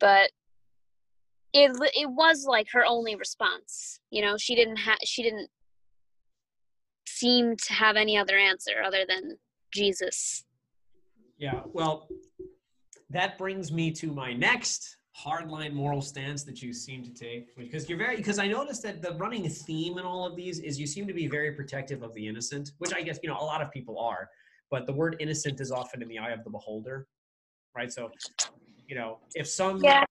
[0.00, 0.30] but
[1.52, 5.48] it it was like her only response you know she didn't have she didn't
[7.06, 9.38] seem to have any other answer other than
[9.72, 10.44] jesus
[11.38, 12.08] Yeah, well,
[13.10, 17.88] that brings me to my next hardline moral stance that you seem to take because
[17.88, 20.86] you're very because I noticed that the running theme in all of these is you
[20.86, 23.62] seem to be very protective of the innocent, which I guess you know a lot
[23.62, 24.28] of people are,
[24.70, 27.06] but the word innocent is often in the eye of the beholder,
[27.74, 27.92] right?
[27.92, 28.10] So,
[28.88, 30.04] you know, if some Yeah.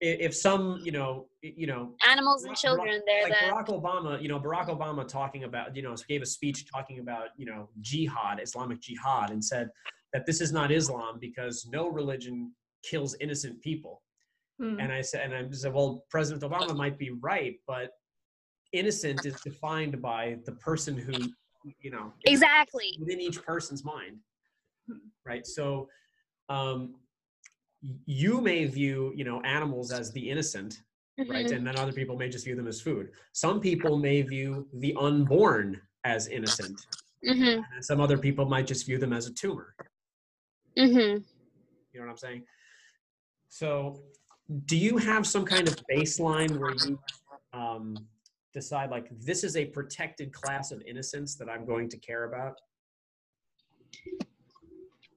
[0.00, 4.20] If some you know you know animals and Barack- children they're like the Barack Obama,
[4.22, 7.68] you know, Barack Obama talking about, you know, gave a speech talking about, you know,
[7.80, 9.68] jihad, Islamic jihad, and said
[10.12, 14.02] that this is not Islam because no religion kills innocent people.
[14.58, 14.78] Hmm.
[14.80, 17.90] And I said, and I said, well, President Obama might be right, but
[18.72, 21.12] innocent is defined by the person who,
[21.80, 24.16] you know, exactly within each person's mind,
[24.88, 24.98] Hmm.
[25.24, 25.46] right?
[25.46, 25.88] So,
[26.48, 26.94] um,
[28.06, 30.82] you may view, you know, animals as the innocent,
[31.18, 31.46] right?
[31.46, 31.56] Mhm.
[31.56, 33.12] And then other people may just view them as food.
[33.32, 36.80] Some people may view the unborn as innocent,
[37.24, 37.64] Mhm.
[37.74, 39.74] and some other people might just view them as a tumor.
[40.76, 41.24] Mhm.
[41.92, 42.46] You know what I'm saying?
[43.48, 44.04] So,
[44.66, 46.98] do you have some kind of baseline where you
[47.52, 48.08] um,
[48.52, 52.60] decide, like, this is a protected class of innocence that I'm going to care about?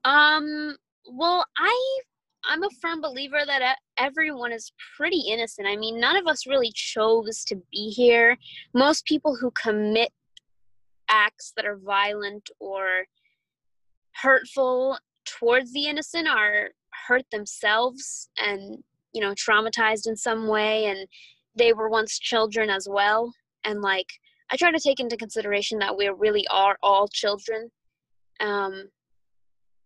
[0.04, 0.76] Um.
[1.06, 2.02] Well, I
[2.46, 5.68] I'm a firm believer that everyone is pretty innocent.
[5.68, 8.38] I mean, none of us really chose to be here.
[8.74, 10.12] Most people who commit
[11.10, 13.06] acts that are violent or
[14.22, 16.70] hurtful towards the innocent are
[17.08, 18.84] hurt themselves and
[19.14, 21.08] you know traumatized in some way and
[21.56, 23.34] they were once children as well
[23.64, 24.08] and like
[24.52, 27.70] i try to take into consideration that we really are all children
[28.40, 28.90] um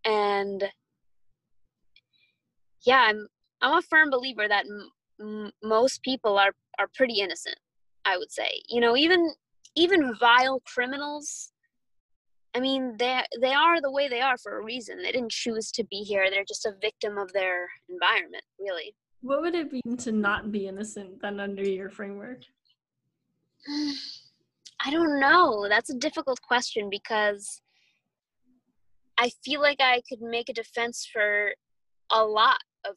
[0.04, 0.64] and
[2.88, 3.26] yeah i'm
[3.62, 7.58] i'm a firm believer that m- m- most people are are pretty innocent
[8.04, 9.30] i would say you know even
[9.76, 11.52] even vile criminals
[12.54, 15.70] i mean they they are the way they are for a reason they didn't choose
[15.70, 19.96] to be here they're just a victim of their environment really What would it mean
[19.98, 22.40] to not be innocent then under your framework?
[24.86, 25.66] I don't know.
[25.68, 27.60] That's a difficult question because
[29.18, 31.52] I feel like I could make a defense for
[32.10, 32.96] a lot of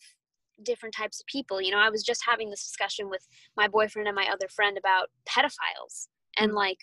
[0.64, 1.62] different types of people.
[1.62, 3.28] You know, I was just having this discussion with
[3.58, 6.08] my boyfriend and my other friend about pedophiles.
[6.38, 6.56] And mm.
[6.56, 6.80] like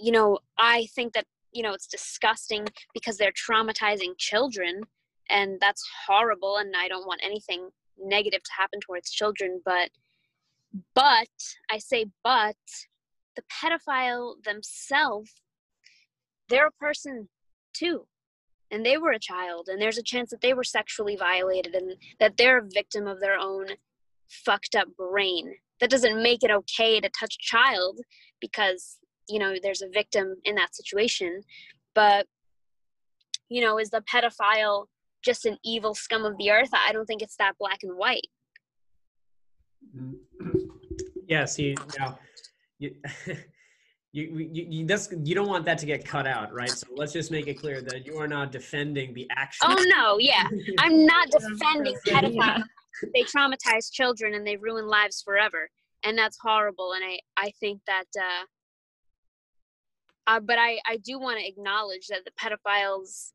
[0.00, 4.82] you know, I think that you know it's disgusting because they're traumatizing children
[5.30, 7.68] and that's horrible and I don't want anything
[7.98, 9.90] negative to happen towards children, but
[10.94, 11.28] but
[11.70, 12.56] I say but
[13.36, 15.32] the pedophile themselves
[16.48, 17.28] they're a person
[17.74, 18.06] too
[18.72, 21.92] and they were a child and there's a chance that they were sexually violated and
[22.18, 23.66] that they're a victim of their own
[24.28, 25.54] fucked up brain.
[25.80, 28.00] That doesn't make it okay to touch a child
[28.40, 28.98] because
[29.28, 31.42] you know there's a victim in that situation.
[31.94, 32.26] But
[33.48, 34.86] you know is the pedophile
[35.22, 36.70] just an evil scum of the earth?
[36.72, 38.26] I don't think it's that black and white.
[39.96, 40.14] Mm.
[41.28, 42.18] Yeah see now
[42.78, 42.94] you,
[44.12, 46.68] you, you, you, that's, you don't want that to get cut out, right?
[46.68, 49.66] So let's just make it clear that you are not defending the action.
[49.70, 50.46] Oh no, yeah,
[50.78, 52.64] I'm not defending pedophiles.
[53.14, 55.70] They traumatize children and they ruin lives forever,
[56.02, 56.92] and that's horrible.
[56.92, 58.44] And I, I think that, uh,
[60.26, 63.30] uh but I, I do want to acknowledge that the pedophiles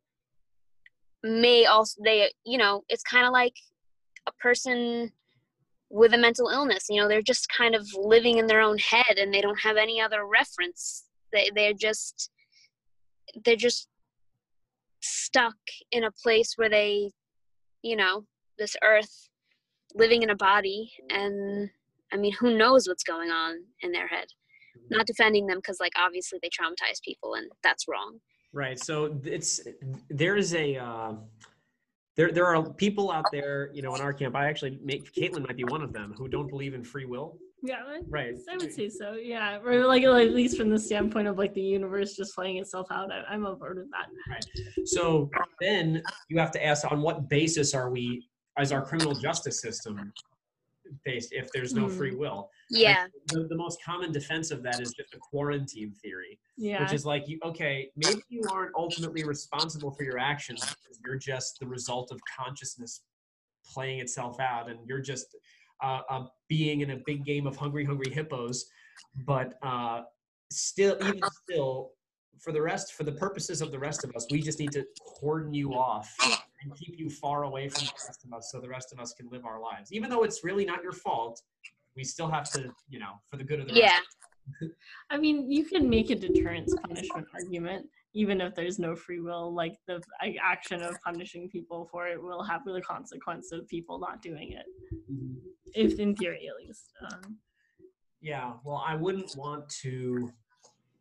[1.24, 3.56] may also they, you know, it's kind of like
[4.28, 5.12] a person
[5.90, 9.18] with a mental illness you know they're just kind of living in their own head
[9.18, 11.06] and they don't have any other reference.
[11.32, 12.30] They, they're just
[13.46, 13.88] they're just
[15.02, 15.56] stuck
[15.92, 17.12] in a place where they
[17.82, 18.26] you know
[18.58, 19.30] this earth
[19.96, 21.70] living in a body and
[22.12, 24.28] i mean who knows what's going on in their head.
[24.90, 28.20] Not defending them because like obviously they traumatize people and that's wrong.
[28.54, 29.62] Right so it's
[30.10, 31.14] there is a uh,
[32.18, 34.36] there there are people out there, you know, in our camp.
[34.36, 37.38] I actually make Caitlin might be one of them who don't believe in free will.
[37.64, 38.36] Yeah, right.
[38.50, 39.14] I would say so.
[39.14, 42.58] Yeah, or like, like at least from the standpoint of like the universe just playing
[42.58, 43.12] itself out.
[43.12, 44.08] I, I'm a board with that.
[44.30, 44.88] Right.
[44.88, 49.60] So then you have to ask, on what basis are we, as our criminal justice
[49.60, 50.12] system,
[51.04, 52.20] based if there's no free hmm.
[52.20, 52.50] will.
[52.70, 53.04] Yeah.
[53.04, 56.40] Like the, the most common defense of that is just the quarantine theory.
[56.58, 56.82] Yeah.
[56.84, 61.18] Which is like, you, okay, maybe you aren't ultimately responsible for your actions because you're
[61.18, 63.02] just the result of consciousness
[63.66, 65.36] playing itself out and you're just
[65.84, 68.66] uh, uh, being in a big game of hungry, hungry hippos.
[69.26, 70.02] But uh,
[70.50, 71.92] still, even still,
[72.40, 74.86] for the rest, for the purposes of the rest of us, we just need to
[75.20, 76.14] cordon you off
[76.62, 79.14] and keep you far away from the rest of us so the rest of us
[79.14, 79.92] can live our lives.
[79.92, 81.42] Even though it's really not your fault,
[81.98, 84.00] we still have to, you know, for the good of the yeah.
[85.10, 89.54] I mean, you can make a deterrence punishment argument, even if there's no free will.
[89.54, 90.02] Like the
[90.42, 94.66] action of punishing people for it will have the consequence of people not doing it,
[95.12, 95.36] mm-hmm.
[95.74, 96.94] if in theory at least.
[97.12, 97.38] Um,
[98.22, 100.32] yeah, well, I wouldn't want to.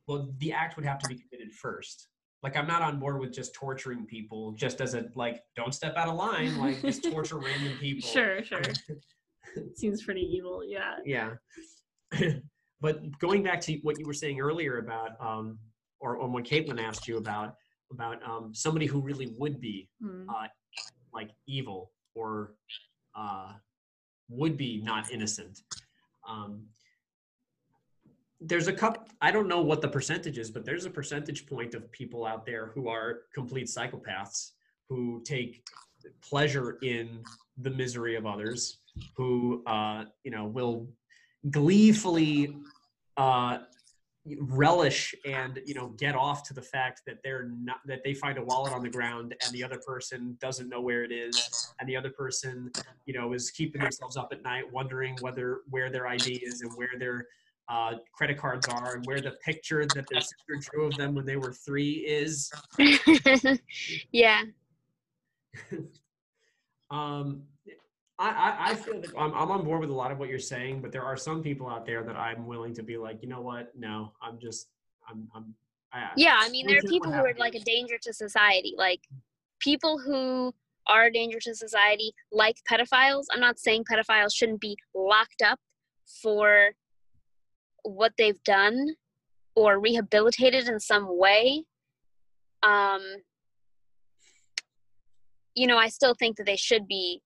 [0.09, 2.09] Well, the act would have to be committed first
[2.43, 5.97] like i'm not on board with just torturing people just as a like don't step
[5.97, 8.63] out of line like just torture random people sure sure
[9.75, 10.95] seems pretty evil yeah.
[11.05, 11.35] Yeah.
[12.79, 15.59] But going back to what you were saying earlier about um
[16.01, 17.55] or, or when caitlin asked you about
[17.91, 20.27] about um somebody who really would be mm.
[20.29, 20.47] uh
[21.13, 22.55] like evil or
[23.17, 23.53] uh
[24.29, 25.61] would be not innocent
[26.29, 26.67] um
[28.41, 31.75] there's a couple i don't know what the percentage is but there's a percentage point
[31.75, 34.51] of people out there who are complete psychopaths
[34.89, 35.63] who take
[36.21, 37.23] pleasure in
[37.59, 38.79] the misery of others
[39.17, 40.89] who uh, you know will
[41.51, 42.57] gleefully
[43.17, 43.59] uh,
[44.41, 48.39] relish and you know get off to the fact that they're not that they find
[48.39, 51.89] a wallet on the ground and the other person doesn't know where it is and
[51.89, 52.71] the other person
[53.05, 56.73] you know is keeping themselves up at night wondering whether where their id is and
[56.75, 57.27] where their
[57.69, 61.27] uh, credit cards are and where the picture that their sister drew of them when
[61.27, 62.51] they were three is.
[64.13, 64.43] yeah.
[66.91, 67.43] um,
[68.19, 70.39] I, I, I feel that I'm, I'm on board with a lot of what you're
[70.39, 73.29] saying, but there are some people out there that I'm willing to be like, you
[73.29, 73.73] know what?
[73.77, 74.69] No, I'm just,
[75.09, 75.55] I'm, I'm.
[75.93, 78.75] I, yeah, I mean, there are people who are like a danger to society.
[78.77, 79.01] Like
[79.61, 80.53] people who
[80.89, 83.25] are a danger to society, like pedophiles.
[83.33, 85.59] I'm not saying pedophiles shouldn't be locked up
[86.23, 86.73] for
[87.83, 88.95] what they've done
[89.55, 91.65] or rehabilitated in some way
[92.63, 93.03] um,
[95.55, 97.23] you know i still think that they should be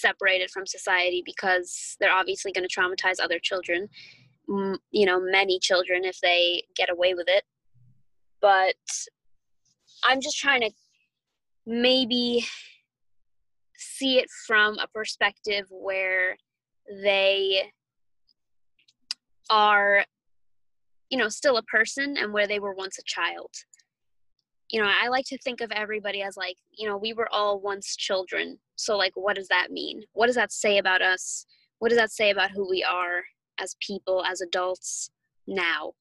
[0.00, 3.88] separated from society because they're obviously going to traumatize other children
[4.90, 7.44] you know many children if they get away with it.
[8.40, 8.74] But
[10.04, 10.70] i'm just trying to
[11.66, 12.44] maybe
[13.76, 16.36] see it from a perspective where
[17.02, 17.62] they
[19.50, 20.04] are
[21.10, 23.50] you know still a person and where they were once a child
[24.70, 27.60] you know, I like to think of everybody as like, you know, we were all
[27.60, 28.58] once children.
[28.76, 30.02] So, like, what does that mean?
[30.12, 31.46] What does that say about us?
[31.78, 33.22] What does that say about who we are
[33.60, 35.10] as people, as adults
[35.46, 35.92] now?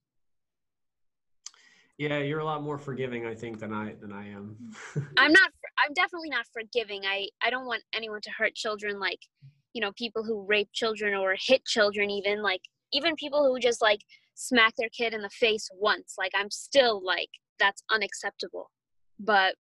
[1.98, 4.56] Yeah, you're a lot more forgiving, I think, than I than I am.
[4.96, 5.00] Mm-hmm.
[5.18, 5.52] I'm not.
[5.86, 7.04] I'm definitely not forgiving.
[7.06, 9.00] I I don't want anyone to hurt children.
[9.00, 9.20] Like,
[9.74, 12.62] you know, people who rape children or hit children, even like
[12.92, 14.00] even people who just like
[14.34, 16.16] smack their kid in the face once.
[16.18, 17.30] Like, I'm still like
[17.60, 18.72] that's unacceptable.
[19.20, 19.56] But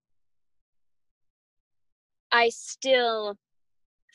[2.32, 3.38] I still,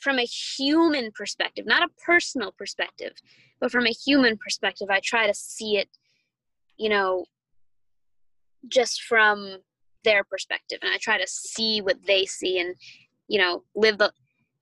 [0.03, 3.12] from a human perspective, not a personal perspective,
[3.61, 5.89] but from a human perspective, I try to see it,
[6.76, 7.24] you know,
[8.68, 9.59] just from
[10.05, 12.74] their perspective and i try to see what they see and
[13.26, 14.12] you know live the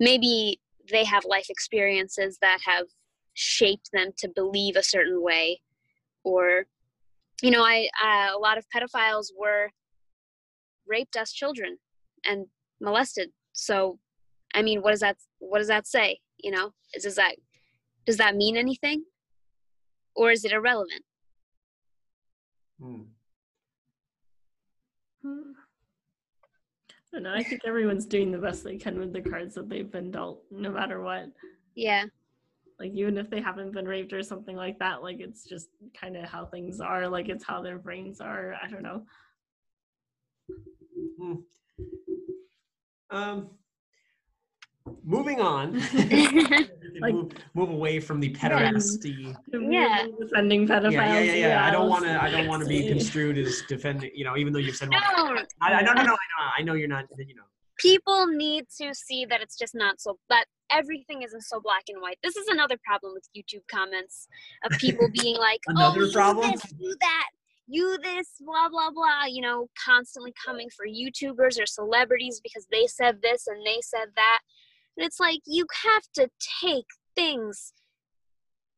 [0.00, 0.60] maybe
[0.90, 2.86] they have life experiences that have
[3.34, 5.60] shaped them to believe a certain way
[6.24, 6.64] or
[7.42, 9.70] you know i uh, a lot of pedophiles were
[10.86, 11.76] raped as children
[12.24, 12.46] and
[12.80, 13.98] molested so
[14.54, 17.34] i mean what does that what does that say you know is does that
[18.06, 19.04] does that mean anything
[20.14, 21.02] or is it irrelevant
[22.80, 23.02] Hmm.
[25.22, 25.52] Hmm.
[26.92, 27.32] I don't know.
[27.34, 30.42] I think everyone's doing the best they can with the cards that they've been dealt,
[30.50, 31.26] no matter what.
[31.74, 32.04] yeah
[32.78, 35.68] Like even if they haven't been raped or something like that, like it's just
[35.98, 37.08] kind of how things are.
[37.08, 38.54] Like it's how their brains are.
[38.62, 39.02] I don't know.
[41.18, 41.34] Hmm.
[43.10, 43.50] Um,
[45.04, 45.80] moving on.
[45.94, 46.70] Like-
[47.14, 49.34] move, move away from the pederasty.
[49.52, 50.06] Yeah.
[50.20, 50.92] Defending pedophiles.
[50.92, 51.66] Yeah, yeah, yeah, yeah.
[51.66, 52.22] I don't want to.
[52.22, 54.10] I don't want to be construed as defending.
[54.14, 54.90] You know, even though you've said.
[54.90, 54.98] no
[55.62, 56.02] I, I no, no, no.
[56.02, 56.50] I know.
[56.58, 57.06] I know you're not.
[57.18, 57.42] You know.
[57.78, 62.00] People need to see that it's just not so that everything isn't so black and
[62.00, 62.18] white.
[62.22, 64.28] This is another problem with YouTube comments
[64.64, 66.50] of people being like, oh, Another "Oh, problem?
[66.50, 67.28] this, you that,
[67.66, 72.86] you this, blah blah blah." You know, constantly coming for YouTubers or celebrities because they
[72.86, 74.40] said this and they said that,
[74.96, 76.28] and it's like you have to
[76.62, 77.72] take things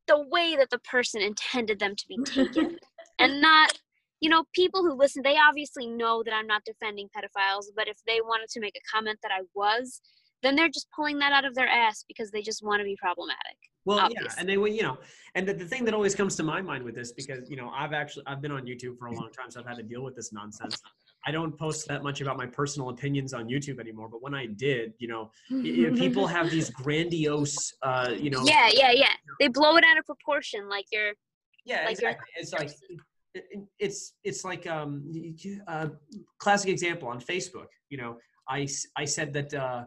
[0.06, 2.78] the way that the person intended them to be taken,
[3.18, 3.78] and not
[4.20, 7.96] you know, people who listen, they obviously know that I'm not defending pedophiles, but if
[8.06, 10.00] they wanted to make a comment that I was,
[10.42, 12.96] then they're just pulling that out of their ass because they just want to be
[13.00, 13.56] problematic.
[13.84, 14.98] Well, yeah, and they would, you know,
[15.34, 17.70] and the, the thing that always comes to my mind with this, because you know,
[17.74, 20.02] I've actually I've been on YouTube for a long time, so I've had to deal
[20.02, 20.80] with this nonsense.
[21.26, 24.46] I don't post that much about my personal opinions on YouTube anymore, but when I
[24.46, 29.12] did, you know, people have these grandiose, uh, you know, Yeah, yeah, yeah.
[29.40, 31.14] They blow it out of proportion, like you're.
[31.64, 32.32] yeah, like you're exactly.
[32.36, 32.70] It's like
[33.78, 35.34] it's it's like um y-
[35.66, 35.88] uh,
[36.38, 37.68] classic example on Facebook.
[37.90, 38.16] You know,
[38.48, 39.84] I I said that uh,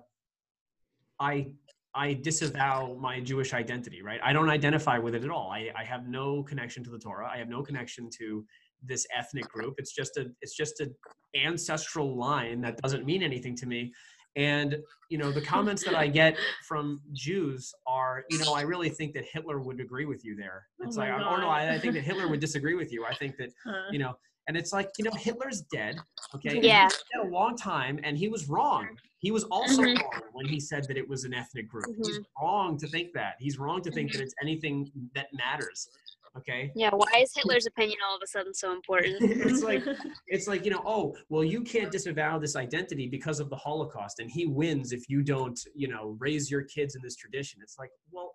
[1.20, 1.52] I
[1.94, 4.02] I disavow my Jewish identity.
[4.02, 5.50] Right, I don't identify with it at all.
[5.52, 7.30] I I have no connection to the Torah.
[7.34, 8.46] I have no connection to
[8.84, 9.76] this ethnic group.
[9.78, 10.96] It's just a it's just an
[11.36, 13.94] ancestral line that doesn't mean anything to me.
[14.36, 14.78] And
[15.10, 19.14] you know the comments that I get from Jews are, you know, I really think
[19.14, 20.68] that Hitler would agree with you there.
[20.82, 21.50] Oh It's my like, oh no, God.
[21.50, 23.06] I, I think that Hitler would disagree with you.
[23.06, 23.50] I think that
[23.92, 24.16] you know,
[24.48, 25.98] and it's like, you know, Hitler's dead.
[26.34, 26.88] Okay, Yeah.
[26.88, 28.88] dead a long time, and he was wrong.
[29.20, 29.98] He was also Mhm.
[30.02, 31.86] wrong when he said that it was an ethnic group.
[31.98, 32.44] He's Mm-hmm.
[32.46, 33.36] wrong to think that.
[33.40, 35.90] He's wrong to think that it's anything that matters.
[36.38, 39.18] Okay, Yeah, why is Hitler's opinion all of a sudden so important?
[39.22, 39.84] it's like
[40.28, 44.20] it's like you know oh well you can't disavow this identity because of the holocaust
[44.20, 47.78] and he wins if you don't you know raise your kids in this tradition it's
[47.78, 48.32] like well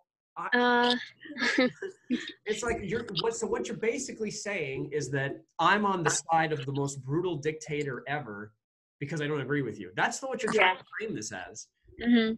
[0.53, 0.95] Uh,
[2.45, 6.53] it's like you're what so what you're basically saying is that i'm on the side
[6.53, 8.53] of the most brutal dictator ever
[9.01, 11.69] because i don't agree with you that's what you're trying to frame this as
[12.07, 12.37] mhm.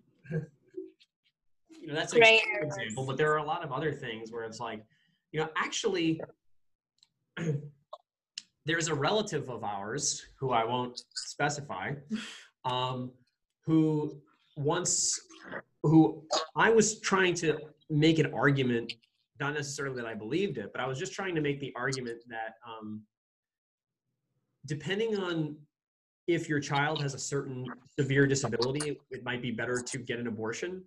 [1.80, 2.40] you know that's a areas.
[2.62, 4.84] example but there are a lot of other things where it's like
[5.32, 6.20] you know actually
[8.66, 11.92] there's a relative of ours who i won't specify
[12.64, 13.10] um,
[13.64, 14.20] who
[14.56, 15.20] once
[15.82, 16.22] who
[16.56, 17.58] i was trying to
[17.90, 18.92] make an argument
[19.40, 22.18] not necessarily that i believed it but i was just trying to make the argument
[22.28, 23.02] that um,
[24.66, 25.56] depending on
[26.26, 27.64] if your child has a certain
[27.98, 30.82] severe disability it might be better to get an abortion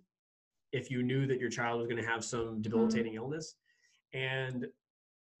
[0.72, 3.56] if you knew that your child was going to have some debilitating illness
[4.14, 4.66] and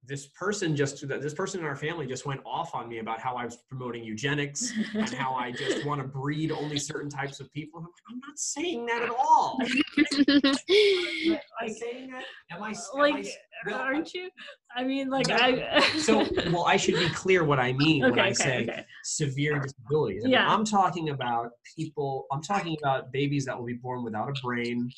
[0.04, 3.36] this person just this person in our family just went off on me about how
[3.36, 7.52] i was promoting eugenics and how i just want to breed only certain types of
[7.52, 12.70] people I'm, like, I'm not saying that at all am i saying that am i,
[12.70, 14.28] am I like, s- no, aren't you?
[14.74, 15.36] I mean, like No.
[15.36, 15.80] I.
[15.98, 18.84] so well i should be clear what i mean when i okay, say okay.
[19.04, 20.22] severe disabilities.
[20.24, 20.52] I mean, Yeah.
[20.52, 24.90] I'm talking about people, I'm talking about babies that will be born without a brain.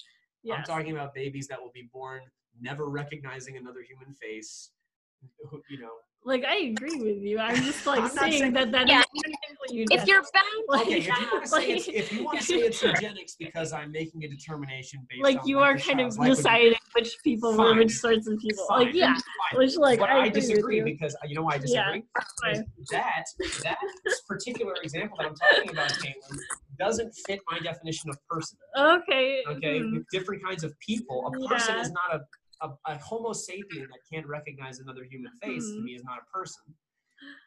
[0.50, 2.20] I'm talking about babies that will be born
[2.60, 4.70] never recognizing another human face.
[5.70, 5.88] You know,
[6.26, 7.38] like I agree with you.
[7.38, 9.00] I'm just like I'm saying, saying- that that Yeah.
[9.00, 9.32] is
[9.70, 12.24] you if you're bound Like, Okay, if you want to say it's, like- if you
[12.24, 15.78] want to say it's eugenics because I'm making a determination based like on you are
[15.78, 18.66] kind of child's life would be, deciding which people were which sorts of people.
[18.68, 19.58] fine, Like yeah, fine.
[19.60, 20.84] which like but I, I, disagree you.
[20.84, 22.04] because you know why I disagree?
[22.42, 22.64] fine.
[22.78, 23.24] Because that
[23.62, 23.78] that
[24.28, 26.36] particular example that I'm talking about, Caitlin,
[26.78, 28.58] doesn't fit my definition of person.
[28.78, 29.42] Okay.
[29.48, 29.98] Okay, hmm.
[30.12, 31.80] different kinds of people, a person Yeah.
[31.82, 32.20] is not a,
[32.64, 35.64] a a Homo sapien that can't recognize another human face.
[35.70, 35.84] To Mhm.
[35.84, 36.62] me, is not a person.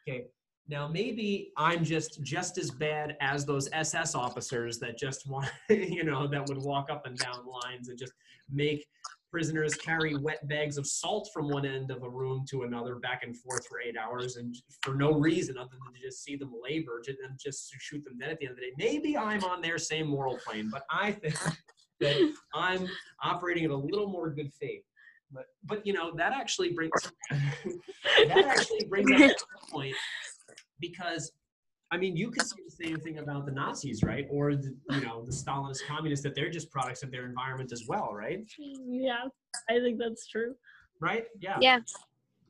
[0.08, 0.26] Okay.
[0.68, 6.04] Now maybe I'm just just as bad as those SS officers that just want, you
[6.04, 8.12] know, that would walk up and down lines and just
[8.50, 8.86] make
[9.30, 13.22] prisoners carry wet bags of salt from one end of a room to another back
[13.24, 16.50] and forth for eight hours and for no reason other than to just see them
[16.62, 18.72] labor to- and just to shoot them dead at the end of the day.
[18.78, 21.34] Maybe I'm on their same moral plane, but I think
[22.00, 22.86] that I'm
[23.22, 24.82] operating in a little more good faith.
[25.32, 26.92] But but you know that actually brings
[27.30, 29.94] that actually brings up a point
[30.80, 31.32] because
[31.90, 34.26] I mean you could say the same thing about the Nazis, right?
[34.30, 37.84] Or the, you know the Stalinist communists that they're just products of their environment as
[37.86, 38.40] well, right?
[38.58, 39.24] Yeah,
[39.68, 40.54] I think that's true.
[41.00, 41.26] Right?
[41.40, 41.58] Yeah.
[41.60, 41.80] yeah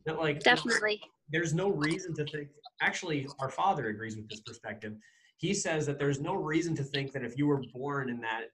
[0.07, 1.01] That like definitely
[1.31, 2.49] there's no reason to think
[2.81, 4.95] actually our father agrees with this perspective
[5.39, 8.51] he says that there's no reason to think that if you were born in that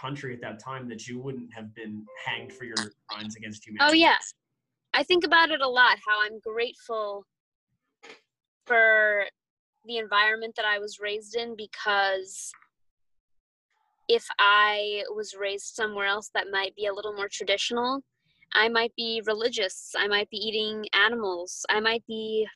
[0.00, 2.76] country at that time that you wouldn't have been hanged for your
[3.08, 3.90] crimes against humanity.
[3.90, 4.16] oh humanity yeah
[4.94, 7.24] i think about it a lot how i'm grateful
[8.66, 9.24] for
[9.86, 12.52] the environment that i was raised in because
[14.08, 18.00] if i was raised somewhere else that might be a little more traditional
[18.54, 22.46] i might be religious i might be eating animals i might be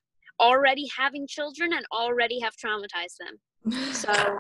[0.41, 4.39] already having children and already have traumatized them so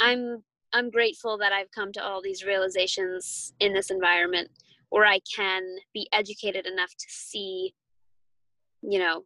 [0.00, 0.42] i'm
[0.72, 4.48] i'm grateful that i've come to all these realizations in this environment
[4.90, 5.62] where i can
[5.94, 7.74] be educated enough to see
[8.82, 9.24] you know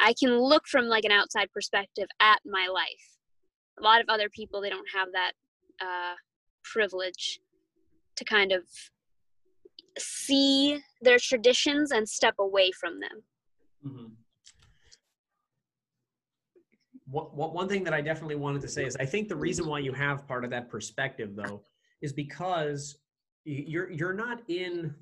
[0.00, 3.18] i can look from like an outside perspective at my life
[3.78, 5.32] a lot of other people they don't have that
[5.80, 6.14] uh,
[6.64, 7.40] privilege
[8.16, 8.62] to kind of
[9.98, 13.22] see their traditions and step away from them
[13.84, 14.16] Mhm.
[17.16, 19.78] One one thing that I definitely wanted to say is I think the reason why
[19.78, 21.62] you have part of that perspective though
[22.02, 22.98] is because
[23.44, 24.94] you're you're not in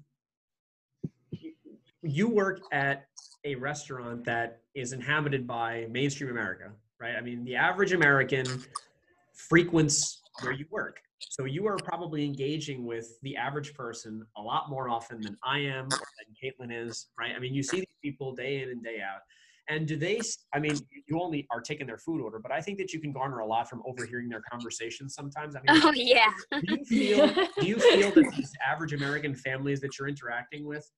[2.03, 3.07] you work at
[3.45, 7.17] a restaurant that is inhabited by mainstream America, right?
[7.17, 8.63] I mean, the average American
[9.35, 11.01] frequents where you work.
[11.19, 15.59] So you are probably engaging with the average person a lot more often than I
[15.61, 17.33] am or than Caitlin is, right?
[17.35, 19.23] I mean, you see these people day in and day out.
[19.69, 20.21] And do they,
[20.53, 20.77] I mean,
[21.09, 23.47] you only are taking their food order, but I think that you can garner a
[23.47, 25.57] lot from overhearing their conversations sometimes.
[25.57, 26.33] I mean, oh yeah.
[26.53, 27.27] do you feel
[27.59, 30.91] do you feel that these average American families that you're interacting with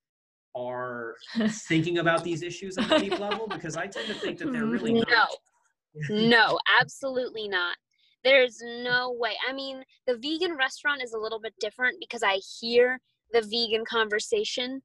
[0.57, 1.15] are
[1.49, 3.47] thinking about these issues on a deep level?
[3.47, 5.27] Because I tend to think that they're really no.
[6.11, 7.77] no absolutely not.
[8.25, 12.41] There's no way i mean the vegan restaurant is a little bit different because i
[12.59, 12.99] hear
[13.33, 14.83] the vegan conversation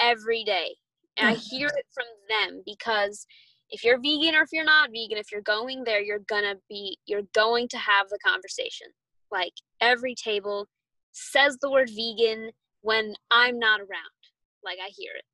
[0.00, 0.74] every day
[1.16, 3.26] and i hear it from them because
[3.70, 6.98] if you're vegan or if you're not vegan if you're going there you're gonna be
[7.06, 8.88] you're going to have the conversation.
[9.30, 10.66] Like every table
[11.12, 12.50] says the word vegan
[12.82, 14.20] when i'm not around.
[14.64, 15.24] Like i hear it.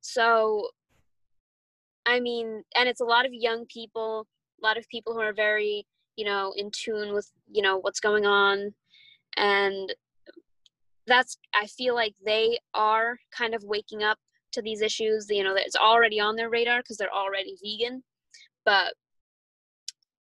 [0.00, 0.68] So
[2.08, 4.26] I mean, and it's a lot of young people,
[4.62, 8.00] a lot of people who are very, you know, in tune with, you know, what's
[8.00, 8.72] going on.
[9.36, 9.94] And
[11.06, 14.18] that's, I feel like they are kind of waking up
[14.52, 15.26] to these issues.
[15.28, 18.02] You know, that it's already on their radar because they're already vegan.
[18.64, 18.94] But,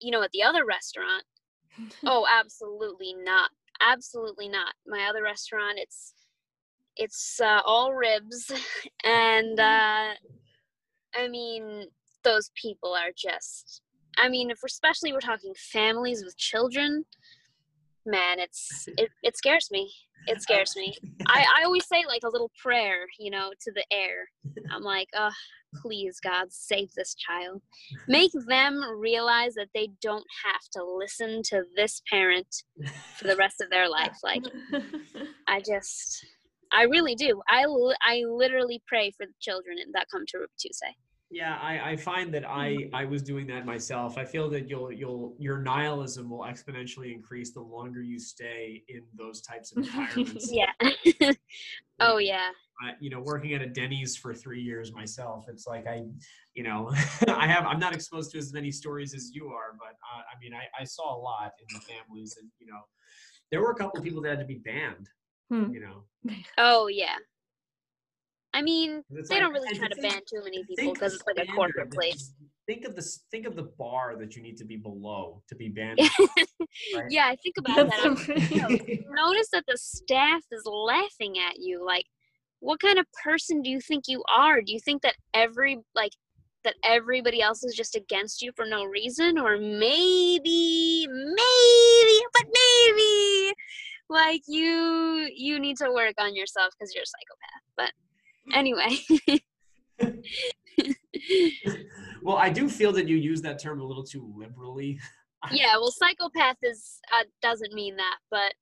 [0.01, 1.25] you know, at the other restaurant,
[2.05, 3.51] oh, absolutely not.
[3.81, 4.75] Absolutely not.
[4.87, 6.14] My other restaurant, it's,
[6.97, 8.51] it's uh, all ribs
[9.05, 10.14] and uh
[11.17, 11.87] I mean,
[12.25, 13.83] those people are just.
[14.19, 17.05] I mean, if we're, especially we're talking families with children,
[18.05, 19.93] man, it's it, it scares me.
[20.27, 20.95] It scares me.
[21.27, 24.29] I, I always say like a little prayer, you know, to the air.
[24.71, 25.31] I'm like, oh,
[25.77, 27.62] please, God, save this child.
[28.09, 32.64] Make them realize that they don't have to listen to this parent
[33.17, 34.17] for the rest of their life.
[34.23, 34.43] Like,
[35.49, 36.27] I just,
[36.73, 37.41] I really do.
[37.49, 37.64] I,
[38.03, 40.97] I literally pray for the children that come to Ruby Tuesday.
[41.31, 44.16] Yeah, I, I find that I I was doing that myself.
[44.16, 49.03] I feel that you'll you'll your nihilism will exponentially increase the longer you stay in
[49.18, 50.53] those types of environments.
[50.53, 50.70] Yeah.
[52.01, 52.51] oh yeah.
[52.81, 56.03] I, you know, working at a Denny's for three years myself, it's like I,
[56.55, 56.91] you know,
[57.29, 60.39] I have I'm not exposed to as many stories as you are, but uh, I
[60.41, 62.81] mean, I, I saw a lot in the families, and you know,
[63.51, 65.09] there were a couple of people that had to be banned.
[65.51, 65.72] Hmm.
[65.72, 67.16] You know, Oh yeah.
[68.57, 71.46] I mean, they like- don't really try to ban too many people because it's like
[71.46, 72.32] a corporate place.
[72.66, 73.24] Think of this.
[73.30, 76.00] Think of the bar that you need to be below to be banned.
[76.00, 76.46] right?
[77.11, 78.07] Yeah, I think about That's that.
[78.07, 78.34] I'm so
[78.68, 79.07] funny.
[79.11, 82.04] notice that the staff is laughing at you like
[82.61, 86.12] what kind of person do you think you are do you think that every like
[86.64, 93.54] that everybody else is just against you for no reason or maybe maybe but maybe
[94.09, 97.92] like you you need to work on yourself because you're a psychopath but
[98.53, 98.97] anyway.
[102.22, 104.99] Well, I do feel that you use that term a little too liberally.
[105.53, 108.55] yeah well psychopath is uh, doesn't mean that but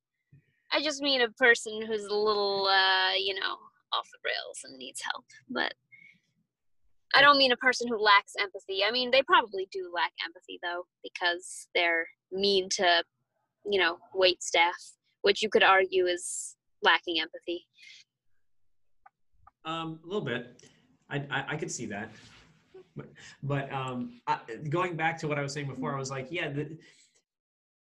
[0.73, 3.57] i just mean a person who's a little uh you know
[3.93, 5.73] off the rails and needs help but
[7.15, 8.83] i don't mean a person who lacks empathy.
[8.87, 13.05] I mean they probably do lack empathy though because they're mean to
[13.65, 14.77] you know wait staff
[15.23, 17.67] which you could argue is lacking empathy
[19.65, 20.63] Um, a little bit.
[21.11, 22.11] I, I I could see that.
[22.97, 23.07] But
[23.43, 24.39] but um, I,
[24.69, 26.77] going back to what I was saying before, I was like, yeah, the,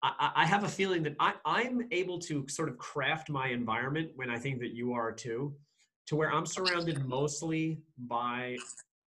[0.02, 4.12] I I- have a feeling that I I'm able to sort of craft my environment
[4.16, 5.54] when I think that you are too,
[6.08, 8.58] to where I'm surrounded mostly by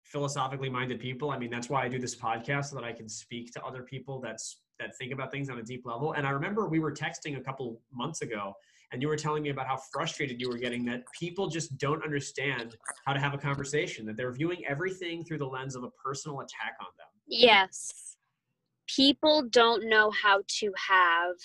[0.03, 1.31] philosophically minded people.
[1.31, 3.83] I mean, that's why I do this podcast so that I can speak to other
[3.83, 6.13] people that's that think about things on a deep level.
[6.13, 8.53] And I remember we were texting a couple months ago
[8.91, 12.03] and you were telling me about how frustrated you were getting that people just don't
[12.03, 15.89] understand how to have a conversation that they're viewing everything through the lens of a
[16.03, 17.07] personal attack on them.
[17.27, 18.17] Yes.
[18.87, 21.35] People don't know how to have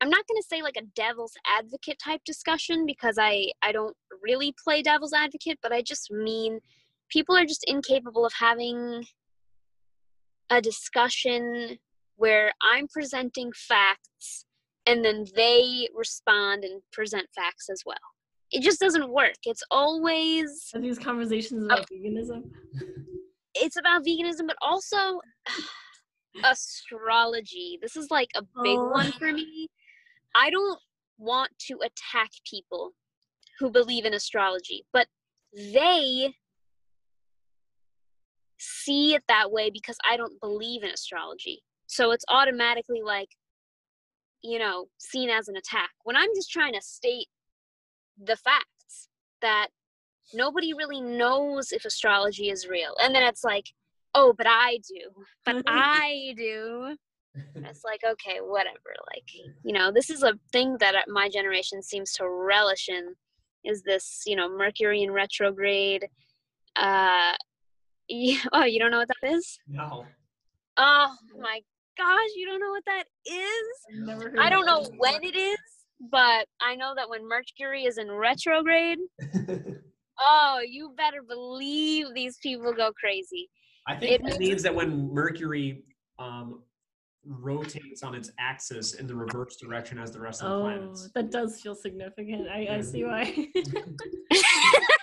[0.00, 3.96] i'm not going to say like a devil's advocate type discussion because i i don't
[4.22, 6.60] really play devil's advocate but i just mean
[7.08, 9.04] people are just incapable of having
[10.50, 11.78] a discussion
[12.16, 14.44] where i'm presenting facts
[14.88, 17.96] and then they respond and present facts as well
[18.50, 21.94] it just doesn't work it's always Are these conversations about oh.
[21.94, 22.42] veganism?
[23.60, 25.20] it's about veganism, but also
[26.44, 27.78] astrology.
[27.80, 28.90] This is like a big Oh.
[28.90, 29.68] one for me.
[30.34, 30.78] I don't
[31.18, 32.92] want to attack people
[33.58, 35.08] who believe in astrology, but
[35.52, 36.34] they
[38.58, 41.62] see it that way because I don't believe in astrology.
[41.86, 43.30] So it's automatically like,
[44.42, 45.90] you know, seen as an attack.
[46.04, 47.28] When I'm just trying to state
[48.22, 49.08] the facts
[49.40, 49.68] that
[50.34, 52.94] nobody really knows if astrology is real.
[53.02, 53.66] And then it's like,
[54.14, 55.24] oh, but I do.
[55.44, 56.96] But I do.
[57.54, 58.94] It's like, okay, whatever.
[59.14, 59.30] Like,
[59.62, 63.14] you know, this is a thing that uh, my generation seems to relish in
[63.64, 66.08] is this, you know, Mercury in retrograde.
[66.74, 67.34] Uh,
[68.08, 69.58] yeah, oh, you don't know what that is?
[69.68, 70.06] no
[70.78, 71.60] Oh my
[71.98, 74.38] gosh, you don't know what that is?
[74.40, 74.92] I don't know that.
[74.98, 75.58] when it is,
[76.10, 78.98] but I know that when Mercury is in retrograde,
[80.20, 83.48] oh, you better believe these people go crazy.
[83.86, 85.82] i think It it means- means that when mercury
[86.18, 86.62] um,
[87.24, 91.10] rotates on its axis in the reverse direction as the rest of the Oh, planets
[91.14, 92.48] that does feel significant.
[92.48, 93.24] I, I see why.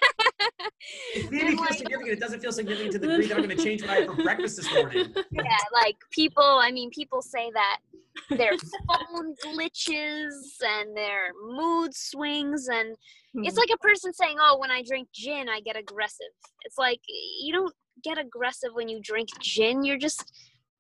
[1.16, 3.58] it And, feels like- significant it doesn't feel significant to the degree that i'm going
[3.58, 7.22] to change what i had for breakfast this morning yeah, like people, I mean, people
[7.22, 7.80] say that
[8.30, 8.54] their
[8.88, 10.32] phone glitches
[10.62, 12.96] and their mood swings and
[13.44, 13.60] it's hmm.
[13.60, 16.32] like a person saying, "Oh, when I drink gin, I get aggressive."
[16.64, 19.84] It's like you don't get aggressive when you drink gin.
[19.84, 20.24] You're just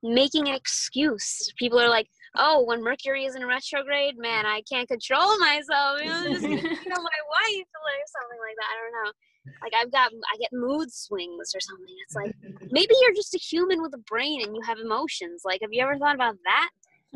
[0.01, 1.51] making an excuse.
[1.58, 5.99] People are like, "Oh, when Mercury is in retrograde, man, I can't control myself.
[6.01, 8.72] You know, just you know, my wife or something like that.
[8.72, 9.12] I don't know.
[9.61, 11.95] Like I've got, I get mood swings or something.
[12.03, 12.35] It's like
[12.71, 15.41] maybe you're just a human with a brain and you have emotions.
[15.45, 16.69] Like, have you ever thought about that?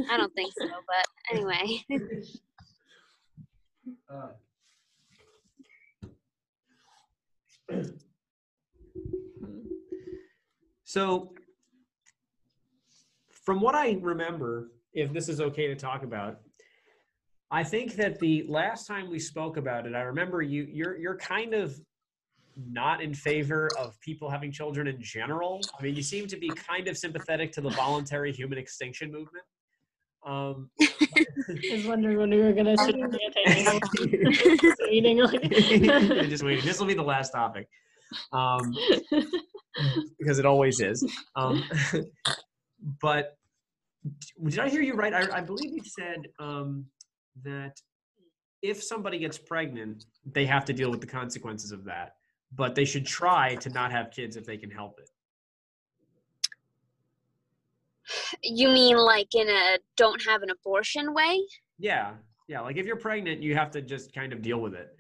[0.10, 1.84] I don't think so, but anyway.
[4.10, 4.30] Uh,
[10.90, 11.36] So,
[13.30, 16.40] from what I remember, if this is okay to talk about,
[17.52, 21.18] I think that the last time we spoke about it, I remember you you're you're
[21.18, 21.80] kind of
[22.68, 25.62] not in favor of people having children in general.
[25.80, 29.46] I mean, you seem to be kind of sympathetic to the voluntary human extinction movement.
[30.26, 31.26] Um, I
[31.72, 35.18] was wondering when we were gonna shoot the anti meeting.
[35.20, 35.42] Like,
[36.30, 36.66] just waiting.
[36.66, 37.68] This will be the last topic.
[38.34, 38.74] Um,
[40.20, 41.06] because it always is.
[41.36, 41.64] Um,
[43.02, 43.38] but
[44.48, 45.14] did I hear you right?
[45.14, 46.86] I, I believe you said um,
[47.44, 47.80] that
[48.62, 52.14] if somebody gets pregnant, they have to deal with the consequences of that,
[52.54, 55.10] but they should try to not have kids if they can help it.
[58.44, 61.40] You mean like in a don't have an abortion way?
[61.78, 62.14] Yeah,
[62.48, 62.62] yeah.
[62.62, 64.96] Like if you're pregnant, you have to just kind of deal with it.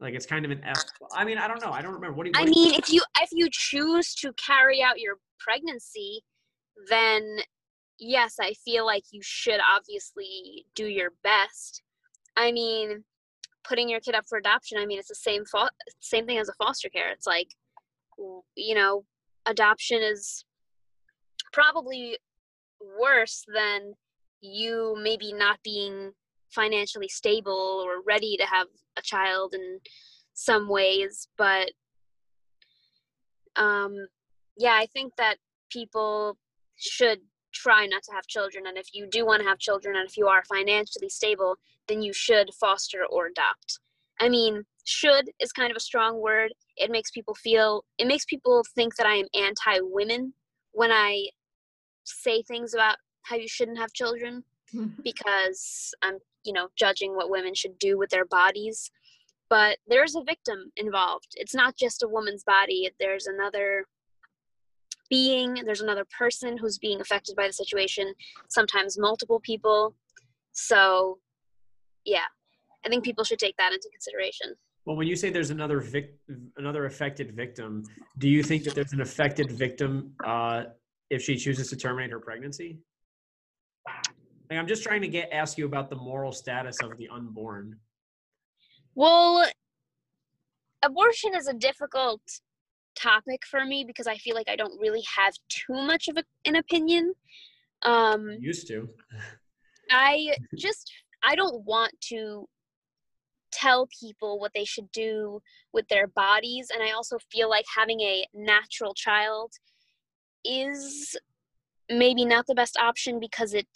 [0.00, 0.82] Like it's kind of an F.
[1.14, 1.70] I mean, I don't know.
[1.70, 2.16] I don't remember.
[2.16, 2.34] What do you?
[2.36, 6.22] I what do you- mean, if you if you choose to carry out your pregnancy,
[6.88, 7.38] then
[7.98, 11.82] yes, I feel like you should obviously do your best.
[12.36, 13.04] I mean,
[13.64, 15.68] putting your kid up for adoption, I mean, it's the same fo-
[16.00, 17.10] same thing as a foster care.
[17.10, 17.48] It's like
[18.56, 19.04] you know,
[19.46, 20.44] adoption is
[21.52, 22.18] probably
[22.98, 23.94] worse than
[24.40, 26.12] you maybe not being
[26.50, 29.78] financially stable or ready to have a child in
[30.34, 31.70] some ways but
[33.56, 33.94] um
[34.56, 35.36] yeah i think that
[35.70, 36.36] people
[36.76, 37.20] should
[37.52, 40.16] try not to have children and if you do want to have children and if
[40.16, 41.56] you are financially stable
[41.90, 43.80] then you should foster or adopt
[44.20, 48.24] i mean should is kind of a strong word it makes people feel it makes
[48.24, 50.32] people think that i am anti women
[50.72, 51.26] when i
[52.04, 54.42] say things about how you shouldn't have children
[55.04, 58.90] because I'm, you know, judging what women should do with their bodies.
[59.48, 61.28] But there's a victim involved.
[61.34, 62.90] It's not just a woman's body.
[63.00, 63.84] There's another
[65.08, 68.14] being, there's another person who's being affected by the situation,
[68.48, 69.94] sometimes multiple people.
[70.52, 71.18] So,
[72.04, 72.24] yeah,
[72.84, 74.54] I think people should take that into consideration.
[74.86, 76.18] Well, when you say there's another vic-
[76.56, 77.84] another affected victim,
[78.18, 80.64] do you think that there's an affected victim uh,
[81.10, 82.78] if she chooses to terminate her pregnancy?
[84.48, 87.78] Like, I'm just trying to get ask you about the moral status of the unborn.
[88.94, 89.46] Well,
[90.82, 92.20] abortion is a difficult
[92.96, 96.24] topic for me because I feel like I don't really have too much of a,
[96.44, 97.14] an opinion.
[97.82, 98.88] Um, Used to.
[99.90, 100.90] I just
[101.22, 102.46] I don't want to
[103.52, 105.40] tell people what they should do
[105.72, 109.52] with their bodies and I also feel like having a natural child
[110.44, 111.16] is
[111.90, 113.66] maybe not the best option because it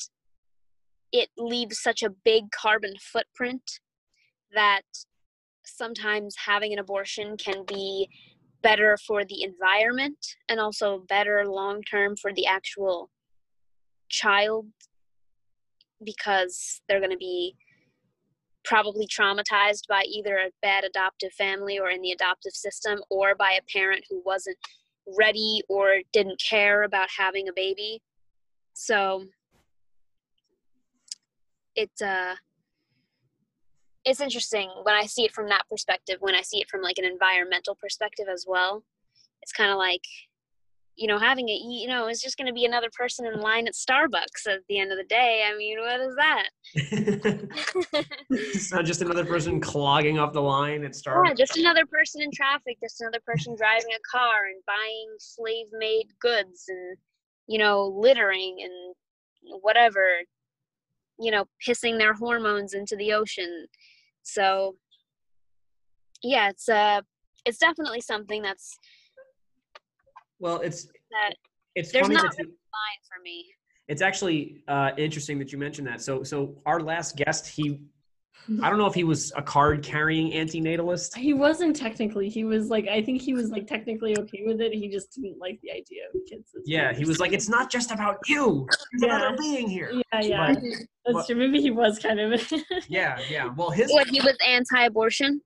[1.12, 3.80] it leaves such a big carbon footprint
[4.52, 4.82] that
[5.64, 8.08] sometimes having an abortion can be
[8.62, 10.18] better for the environment
[10.48, 13.10] and also better long term for the actual
[14.08, 14.66] child
[16.02, 17.56] because they're going to be
[18.64, 23.52] probably traumatized by either a bad adoptive family or in the adoptive system or by
[23.52, 24.56] a parent who wasn't
[25.18, 28.00] ready or didn't care about having a baby.
[28.72, 29.26] So
[31.76, 32.34] it's uh
[34.04, 36.98] it's interesting when i see it from that perspective when i see it from like
[36.98, 38.84] an environmental perspective as well.
[39.42, 40.04] It's kind of like
[40.96, 43.66] you know having it, you know it's just going to be another person in line
[43.66, 46.48] at starbucks at the end of the day i mean what is that
[48.30, 51.26] it's not just another person clogging up the line at Starbucks.
[51.26, 55.66] yeah just another person in traffic just another person driving a car and buying slave
[55.72, 56.96] made goods and
[57.46, 60.20] you know littering and whatever
[61.18, 63.66] you know pissing their hormones into the ocean
[64.22, 64.76] so
[66.22, 67.00] yeah it's uh
[67.44, 68.78] it's definitely something that's
[70.38, 71.34] Well, it's that
[71.74, 73.46] it's There's funny not that you, fine for me
[73.86, 76.00] it's actually uh, interesting that you mentioned that.
[76.00, 77.80] So so our last guest, he
[78.62, 81.16] I don't know if he was a card carrying antinatalist.
[81.16, 82.28] He wasn't technically.
[82.28, 84.72] He was like, I think he was like technically okay with it.
[84.74, 86.50] He just didn't like the idea of kids.
[86.54, 88.66] as Yeah, he was like, it's not just about you.
[88.98, 89.16] There's Yeah.
[89.16, 89.92] another being here.
[90.12, 90.52] Yeah, yeah.
[90.54, 91.36] But- That's but- true.
[91.36, 92.52] Maybe he was kind of.
[92.88, 93.50] yeah, yeah.
[93.56, 95.40] Well, his what he was anti-abortion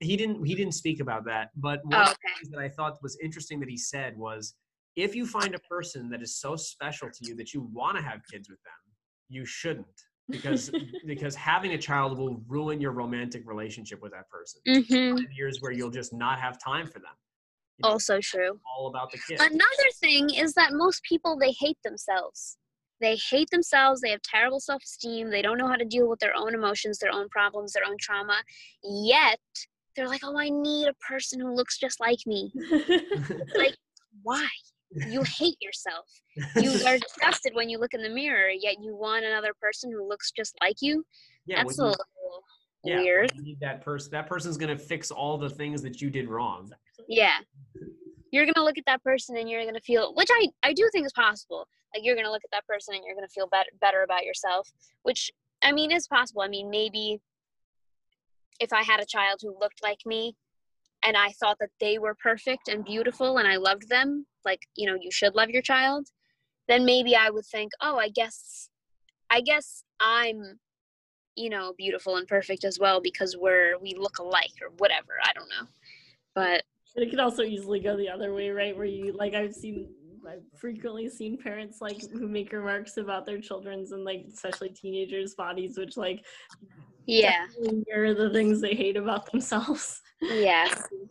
[0.00, 1.50] he didn't he didn't speak about that.
[1.56, 4.54] But one oh of the things that I thought was interesting that he said was,
[4.96, 8.02] if you find a person that is so special to you that you want to
[8.02, 8.72] have kids with them,
[9.28, 9.86] you shouldn't
[10.30, 10.70] because
[11.06, 14.60] because having a child will ruin your romantic relationship with that person.
[14.66, 17.14] hmm years where you'll just not have time for them.
[17.78, 19.40] You know, also true all about the kid.
[19.40, 22.56] Another thing is that most people they hate themselves.
[23.00, 24.00] They hate themselves.
[24.00, 25.28] They have terrible self-esteem.
[25.28, 27.96] They don't know how to deal with their own emotions, their own problems, their own
[27.98, 28.40] trauma.
[28.82, 29.40] Yet
[29.94, 32.52] they're like, "Oh, I need a person who looks just like me."
[33.56, 33.76] Like,
[34.22, 34.46] why?
[35.08, 36.06] You hate yourself.
[36.56, 38.48] You are disgusted when you look in the mirror.
[38.48, 41.04] Yet you want another person who looks just like you.
[41.46, 41.96] yeah, That's a little
[42.84, 43.32] yeah, weird.
[43.34, 44.10] you need that person.
[44.12, 46.70] That person's gonna fix all the things that you did wrong.
[47.08, 47.38] Yeah.
[48.30, 51.06] You're gonna look at that person and you're gonna feel, which I I do think
[51.06, 51.66] is possible.
[51.94, 54.70] Like you're gonna look at that person and you're gonna feel better better about yourself,
[55.02, 55.30] which
[55.62, 56.42] I mean is possible.
[56.42, 57.20] I mean maybe
[58.60, 60.36] if I had a child who looked like me,
[61.04, 64.86] and I thought that they were perfect and beautiful and I loved them, like you
[64.86, 66.08] know you should love your child,
[66.68, 68.70] then maybe I would think, oh, I guess,
[69.30, 70.58] I guess I'm,
[71.36, 75.14] you know, beautiful and perfect as well because we're we look alike or whatever.
[75.22, 75.68] I don't know,
[76.34, 76.62] but
[76.96, 78.76] it could also easily go the other way, right?
[78.76, 79.88] Where you like I've seen
[80.26, 85.34] I've frequently seen parents like who make remarks about their children's and like especially teenagers'
[85.34, 86.24] bodies, which like
[87.06, 87.46] Yeah.
[87.46, 90.00] definitely mirror the things they hate about themselves.
[90.20, 90.68] Yeah.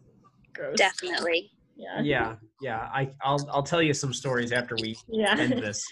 [0.54, 0.76] Gross.
[0.78, 1.52] Definitely.
[1.76, 2.02] Yeah.
[2.02, 2.90] Yeah, yeah.
[2.94, 5.36] I I'll I'll tell you some stories after we Yeah.
[5.38, 5.84] end this.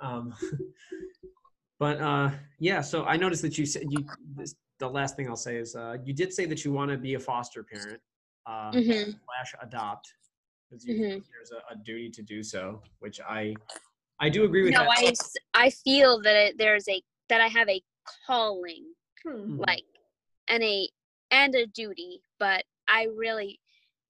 [0.00, 0.34] Um,
[1.78, 4.04] but uh, yeah, so I noticed that you said you.
[4.36, 6.96] This, the last thing I'll say is uh, you did say that you want to
[6.96, 8.00] be a foster parent
[8.46, 9.14] uh, Mhm.
[9.24, 10.14] slash adopt
[10.68, 11.22] because you Mhm.
[11.30, 13.54] there's a, a duty to do so, which I
[14.20, 14.90] I do agree with No, that.
[14.98, 17.82] I, s- I feel that it, there's a that I have a
[18.26, 18.84] calling
[19.24, 19.58] Hmm.
[19.58, 19.84] Like
[20.48, 20.88] and a
[21.30, 23.58] and a duty but i really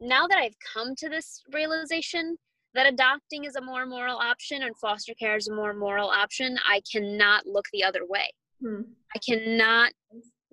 [0.01, 2.37] now that i've come to this realization
[2.73, 6.57] that adopting is a more moral option and foster care is a more moral option
[6.67, 8.31] i cannot look the other way
[8.63, 8.83] Hmm.
[9.15, 9.93] i cannot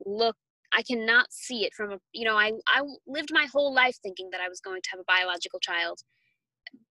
[0.05, 0.35] look
[0.73, 4.29] i cannot see it from a you know i i lived my whole life thinking
[4.31, 5.99] that i was going to have a biological child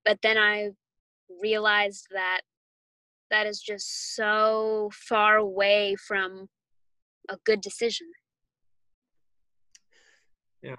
[0.04, 0.70] but then i
[1.42, 2.40] realized that
[3.30, 6.48] that is just so far away from
[7.29, 8.07] a good decision
[10.62, 10.77] Yeah.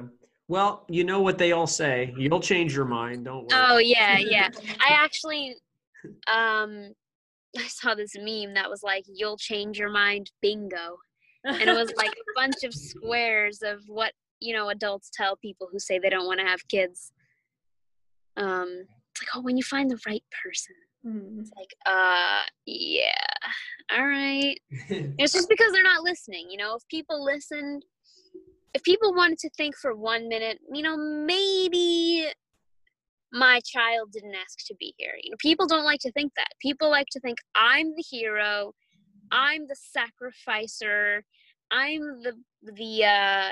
[0.50, 2.14] Well, you know what they all say.
[2.18, 3.26] You'll change your mind.
[3.26, 3.50] Don't worry.
[3.54, 4.50] Oh yeah, yeah.
[4.80, 5.56] I actually
[6.28, 6.94] um
[7.58, 10.98] I saw this meme that was like you'll change your mind bingo.
[11.44, 15.70] And it was like a bunch of squares of what, you know, adults tell people
[15.72, 17.12] who say they don't want to have kids.
[18.36, 20.76] Um it's like, oh, when you find the right person.
[21.04, 21.40] Hmm.
[21.40, 23.12] It's like, uh yeah.
[23.92, 24.60] All right.
[25.20, 26.76] It's just because they're not listening, you know.
[26.76, 27.84] If people listened,
[28.74, 32.30] if people wanted to think for one minute, you know, maybe
[33.32, 35.14] my child didn't ask to be here.
[35.22, 36.48] You know, people don't like to think that.
[36.62, 38.74] People like to think I'm the hero,
[39.32, 41.24] I'm the sacrificer,
[41.72, 42.34] I'm the
[42.64, 43.52] the uh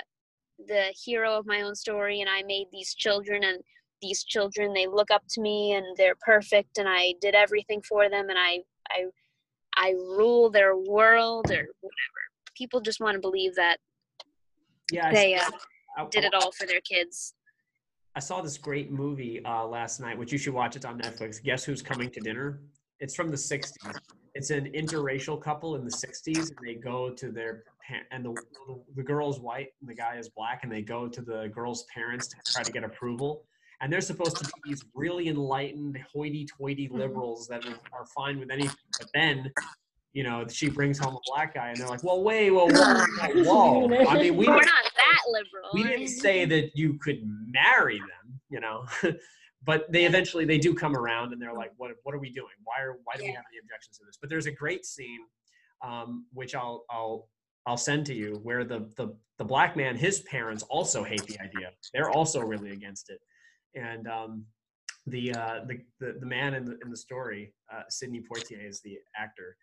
[0.67, 3.61] the hero of my own story and I made these children and
[4.01, 8.09] these children they look up to me and they're perfect and I did everything for
[8.09, 9.05] them and I I
[9.77, 12.21] I rule their world or whatever.
[12.57, 13.77] People just want to believe that
[14.91, 15.11] yeah.
[15.11, 15.49] They uh,
[15.97, 17.33] I- did it all for their kids.
[18.15, 20.77] I saw this great movie uh, last night, which you should watch.
[20.77, 21.43] It's on Netflix.
[21.43, 22.61] Guess who's coming to dinner?
[23.01, 23.73] It's from the '60s.
[24.35, 27.63] It's an interracial couple in the '60s, and they go to their
[28.11, 28.41] and the
[28.95, 32.27] the girl's white and the guy is black, and they go to the girl's parents
[32.29, 33.43] to try to get approval.
[33.81, 38.75] And they're supposed to be these really enlightened, hoity-toity liberals that are- fine with anything.
[38.99, 39.51] But then,
[40.13, 43.05] you know, she brings home a black guy, and they're like, "Well, wait, well, whoa,
[43.43, 45.69] whoa, whoa." I mean, we We're don't that liberal.
[45.73, 48.85] we didn't say that you could marry them, you know,
[49.63, 52.53] but they eventually they do come around and they're like, what what are we doing?
[52.63, 53.35] Why are why do we Yeah.
[53.37, 54.17] have any objections to this?
[54.21, 55.21] But there's a great scene,
[55.83, 57.27] um, which I'll I'll
[57.65, 61.39] I'll send to you where the the the black man his parents also hate the
[61.41, 61.71] idea.
[61.93, 63.19] They're also really against it,
[63.75, 64.45] and um,
[65.07, 68.81] the uh, the, the the man in the in the story, uh, Sidney Poitier is
[68.81, 69.57] the actor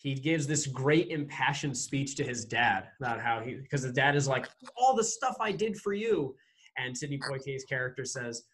[0.00, 4.14] he gives this great impassioned speech to his dad about how he because the dad
[4.14, 4.46] is like
[4.76, 6.36] all the stuff i did for you
[6.76, 8.44] and sidney poitier's character says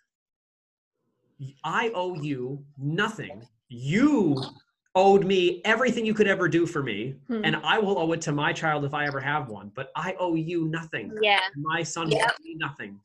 [1.62, 4.42] i owe you nothing you
[4.94, 7.42] owed me everything you could ever do for me Hmm.
[7.44, 10.16] and i will owe it to my child if i ever have one but i
[10.18, 11.40] owe you nothing yeah.
[11.56, 12.22] my son Yep.
[12.24, 12.98] owes me nothing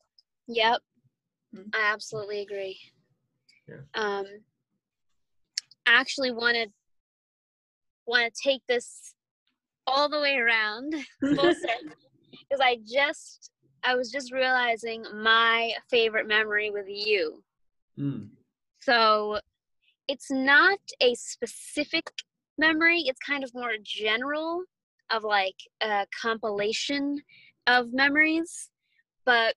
[0.48, 0.80] Yep.
[1.56, 1.70] Mm.
[1.74, 2.80] I absolutely agree.
[3.68, 3.82] Yeah.
[3.96, 4.26] Um,
[5.86, 6.68] I actually want to
[8.06, 9.14] want to take this
[9.86, 11.56] all the way around because
[12.62, 13.52] I just
[13.84, 17.44] I was just realizing my favorite memory with you.
[17.98, 18.30] Mm.
[18.82, 19.40] So
[20.08, 22.10] it's not a specific
[22.58, 24.64] memory, it's kind of more general
[25.12, 27.18] of like a compilation
[27.68, 28.70] of memories.
[29.26, 29.56] But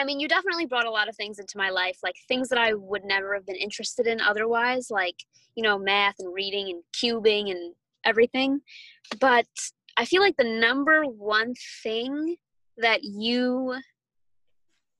[0.00, 2.58] I mean, you definitely brought a lot of things into my life, like things that
[2.58, 5.16] I would never have been interested in otherwise, like,
[5.54, 7.74] you know, math and reading and cubing and
[8.06, 8.60] everything.
[9.20, 9.44] But
[9.98, 12.36] I feel like the number one thing
[12.78, 13.76] that you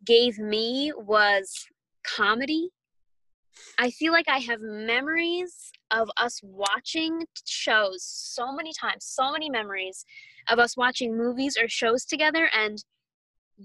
[0.04, 1.66] gave me was
[2.04, 2.68] comedy.
[3.78, 9.48] I feel like I have memories of us watching shows so many times, so many
[9.48, 10.04] memories
[10.50, 12.84] of us watching movies or shows together and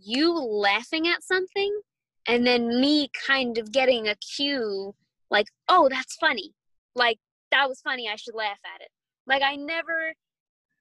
[0.04, 1.82] you laughing at something
[2.28, 4.94] and then me kind of getting a cue
[5.32, 6.54] like, oh, that's funny.
[6.96, 7.18] Like,
[7.52, 8.08] that was funny.
[8.10, 8.90] I should laugh at it.
[9.28, 10.14] Like, I never,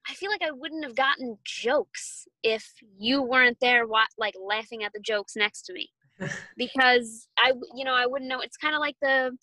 [0.07, 4.83] I feel like I wouldn't have gotten jokes if you weren't there, wa- like, laughing
[4.83, 5.89] at the jokes next to me
[6.57, 8.41] because I, you know, I wouldn't know.
[8.41, 9.37] It's kind of like the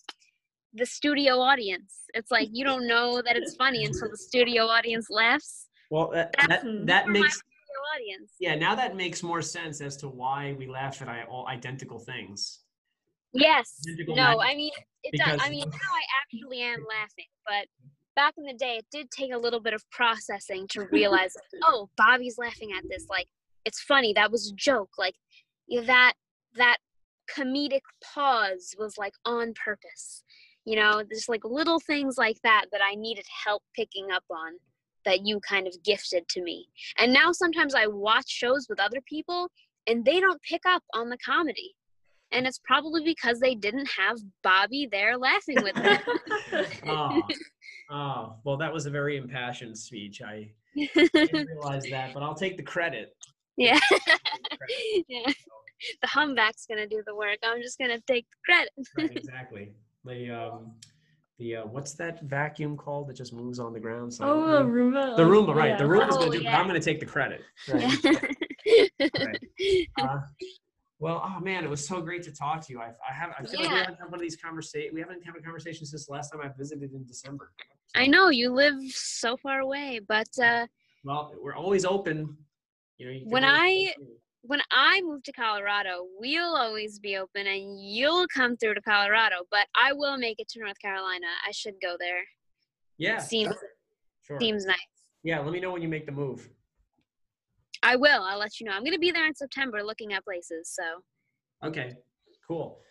[0.75, 1.99] the studio audience.
[2.15, 5.67] It's like you don't know that it's funny until the studio audience laughs.
[5.91, 7.39] well that that, that makes
[7.95, 8.33] audience.
[8.39, 12.59] yeah now that makes more sense as to why we laugh at all identical things
[13.33, 13.81] Yes.
[13.87, 14.41] Identical No.
[14.41, 14.71] I mean
[15.03, 15.39] it does.
[15.41, 17.67] I mean now I actually am laughing, but
[18.15, 21.33] back in the day, it did take a little bit of processing to realize,
[21.63, 23.07] oh, Bobby's laughing at this.
[23.09, 23.27] Like,
[23.65, 24.13] it's funny.
[24.13, 24.91] That was a joke.
[24.97, 25.15] Like,
[25.85, 26.13] that
[26.55, 26.77] that
[27.35, 30.23] comedic pause was like on purpose.
[30.65, 34.53] You know, there's like little things like that that I needed help picking up on
[35.05, 36.67] that you kind of gifted to me.
[36.97, 39.49] And now sometimes I watch shows with other people
[39.87, 41.75] and they don't pick up on the comedy.
[42.31, 45.99] And it's probably because they didn't have Bobby there laughing with them.
[46.87, 47.21] oh,
[47.91, 50.21] oh, well, that was a very impassioned speech.
[50.21, 51.13] I didn't
[51.47, 53.15] realize that, but I'll take the credit.
[53.55, 53.79] yeah.
[53.91, 53.99] The
[54.57, 55.05] credit.
[55.07, 55.33] yeah.
[56.01, 57.37] The humbug's gonna do the work.
[57.43, 58.71] I'm just gonna take the credit.
[58.97, 59.73] Right, exactly.
[60.05, 60.71] The um,
[61.43, 64.13] the uh, what's that vacuum called that just moves on the ground?
[64.13, 64.53] Oh, silently?
[64.55, 65.17] a Roomba.
[65.17, 65.77] the oh, Roomba, right?
[65.77, 65.89] The yeah.
[65.89, 66.37] Roomba's Oh, gonna do.
[66.37, 66.59] it, but yeah.
[66.59, 67.41] I'm gonna take the credit.
[67.71, 68.37] Right.
[69.59, 69.85] Yeah.
[70.01, 70.21] Uh,
[70.99, 72.79] well, oh man, it was so great to talk to you.
[72.79, 73.79] I, I have, I feel like we Yeah.
[73.81, 74.93] haven't had one of these conversations.
[74.93, 77.51] We haven't had a conversation since the last time I visited in December.
[77.93, 80.65] I know you live so far away, but uh,
[81.03, 82.37] Well, we're always open.
[82.97, 84.15] You know, you When I- come through.
[84.45, 89.37] When I move to Colorado, we'll always be open and you'll come through to Colorado,
[89.49, 91.27] but I will make it to North Carolina.
[91.47, 92.21] I should go there.
[92.97, 93.69] yeah, seems- sure.
[94.27, 94.39] sure.
[94.41, 94.77] Seems nice.
[95.23, 96.49] Yeah, let me know when you make the move.
[97.81, 98.21] I will.
[98.23, 98.73] I'll let you know.
[98.73, 100.69] I'm going to be there in September looking at places.
[100.69, 100.83] So,
[101.67, 101.93] Okay,
[102.45, 102.81] cool.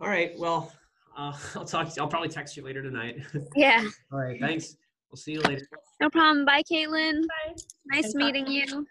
[0.00, 0.72] All right, well,
[1.16, 1.88] uh, I'll talk.
[1.88, 3.20] To you, I'll probably text you later tonight.
[3.56, 4.76] yeah, All right, thanks.
[5.10, 5.64] We'll see you later.
[6.00, 6.44] no problem.
[6.44, 7.20] Bye, Caitlin.
[7.22, 7.54] Bye.
[7.54, 8.64] Nice Nice talking meeting you.
[8.66, 8.86] you.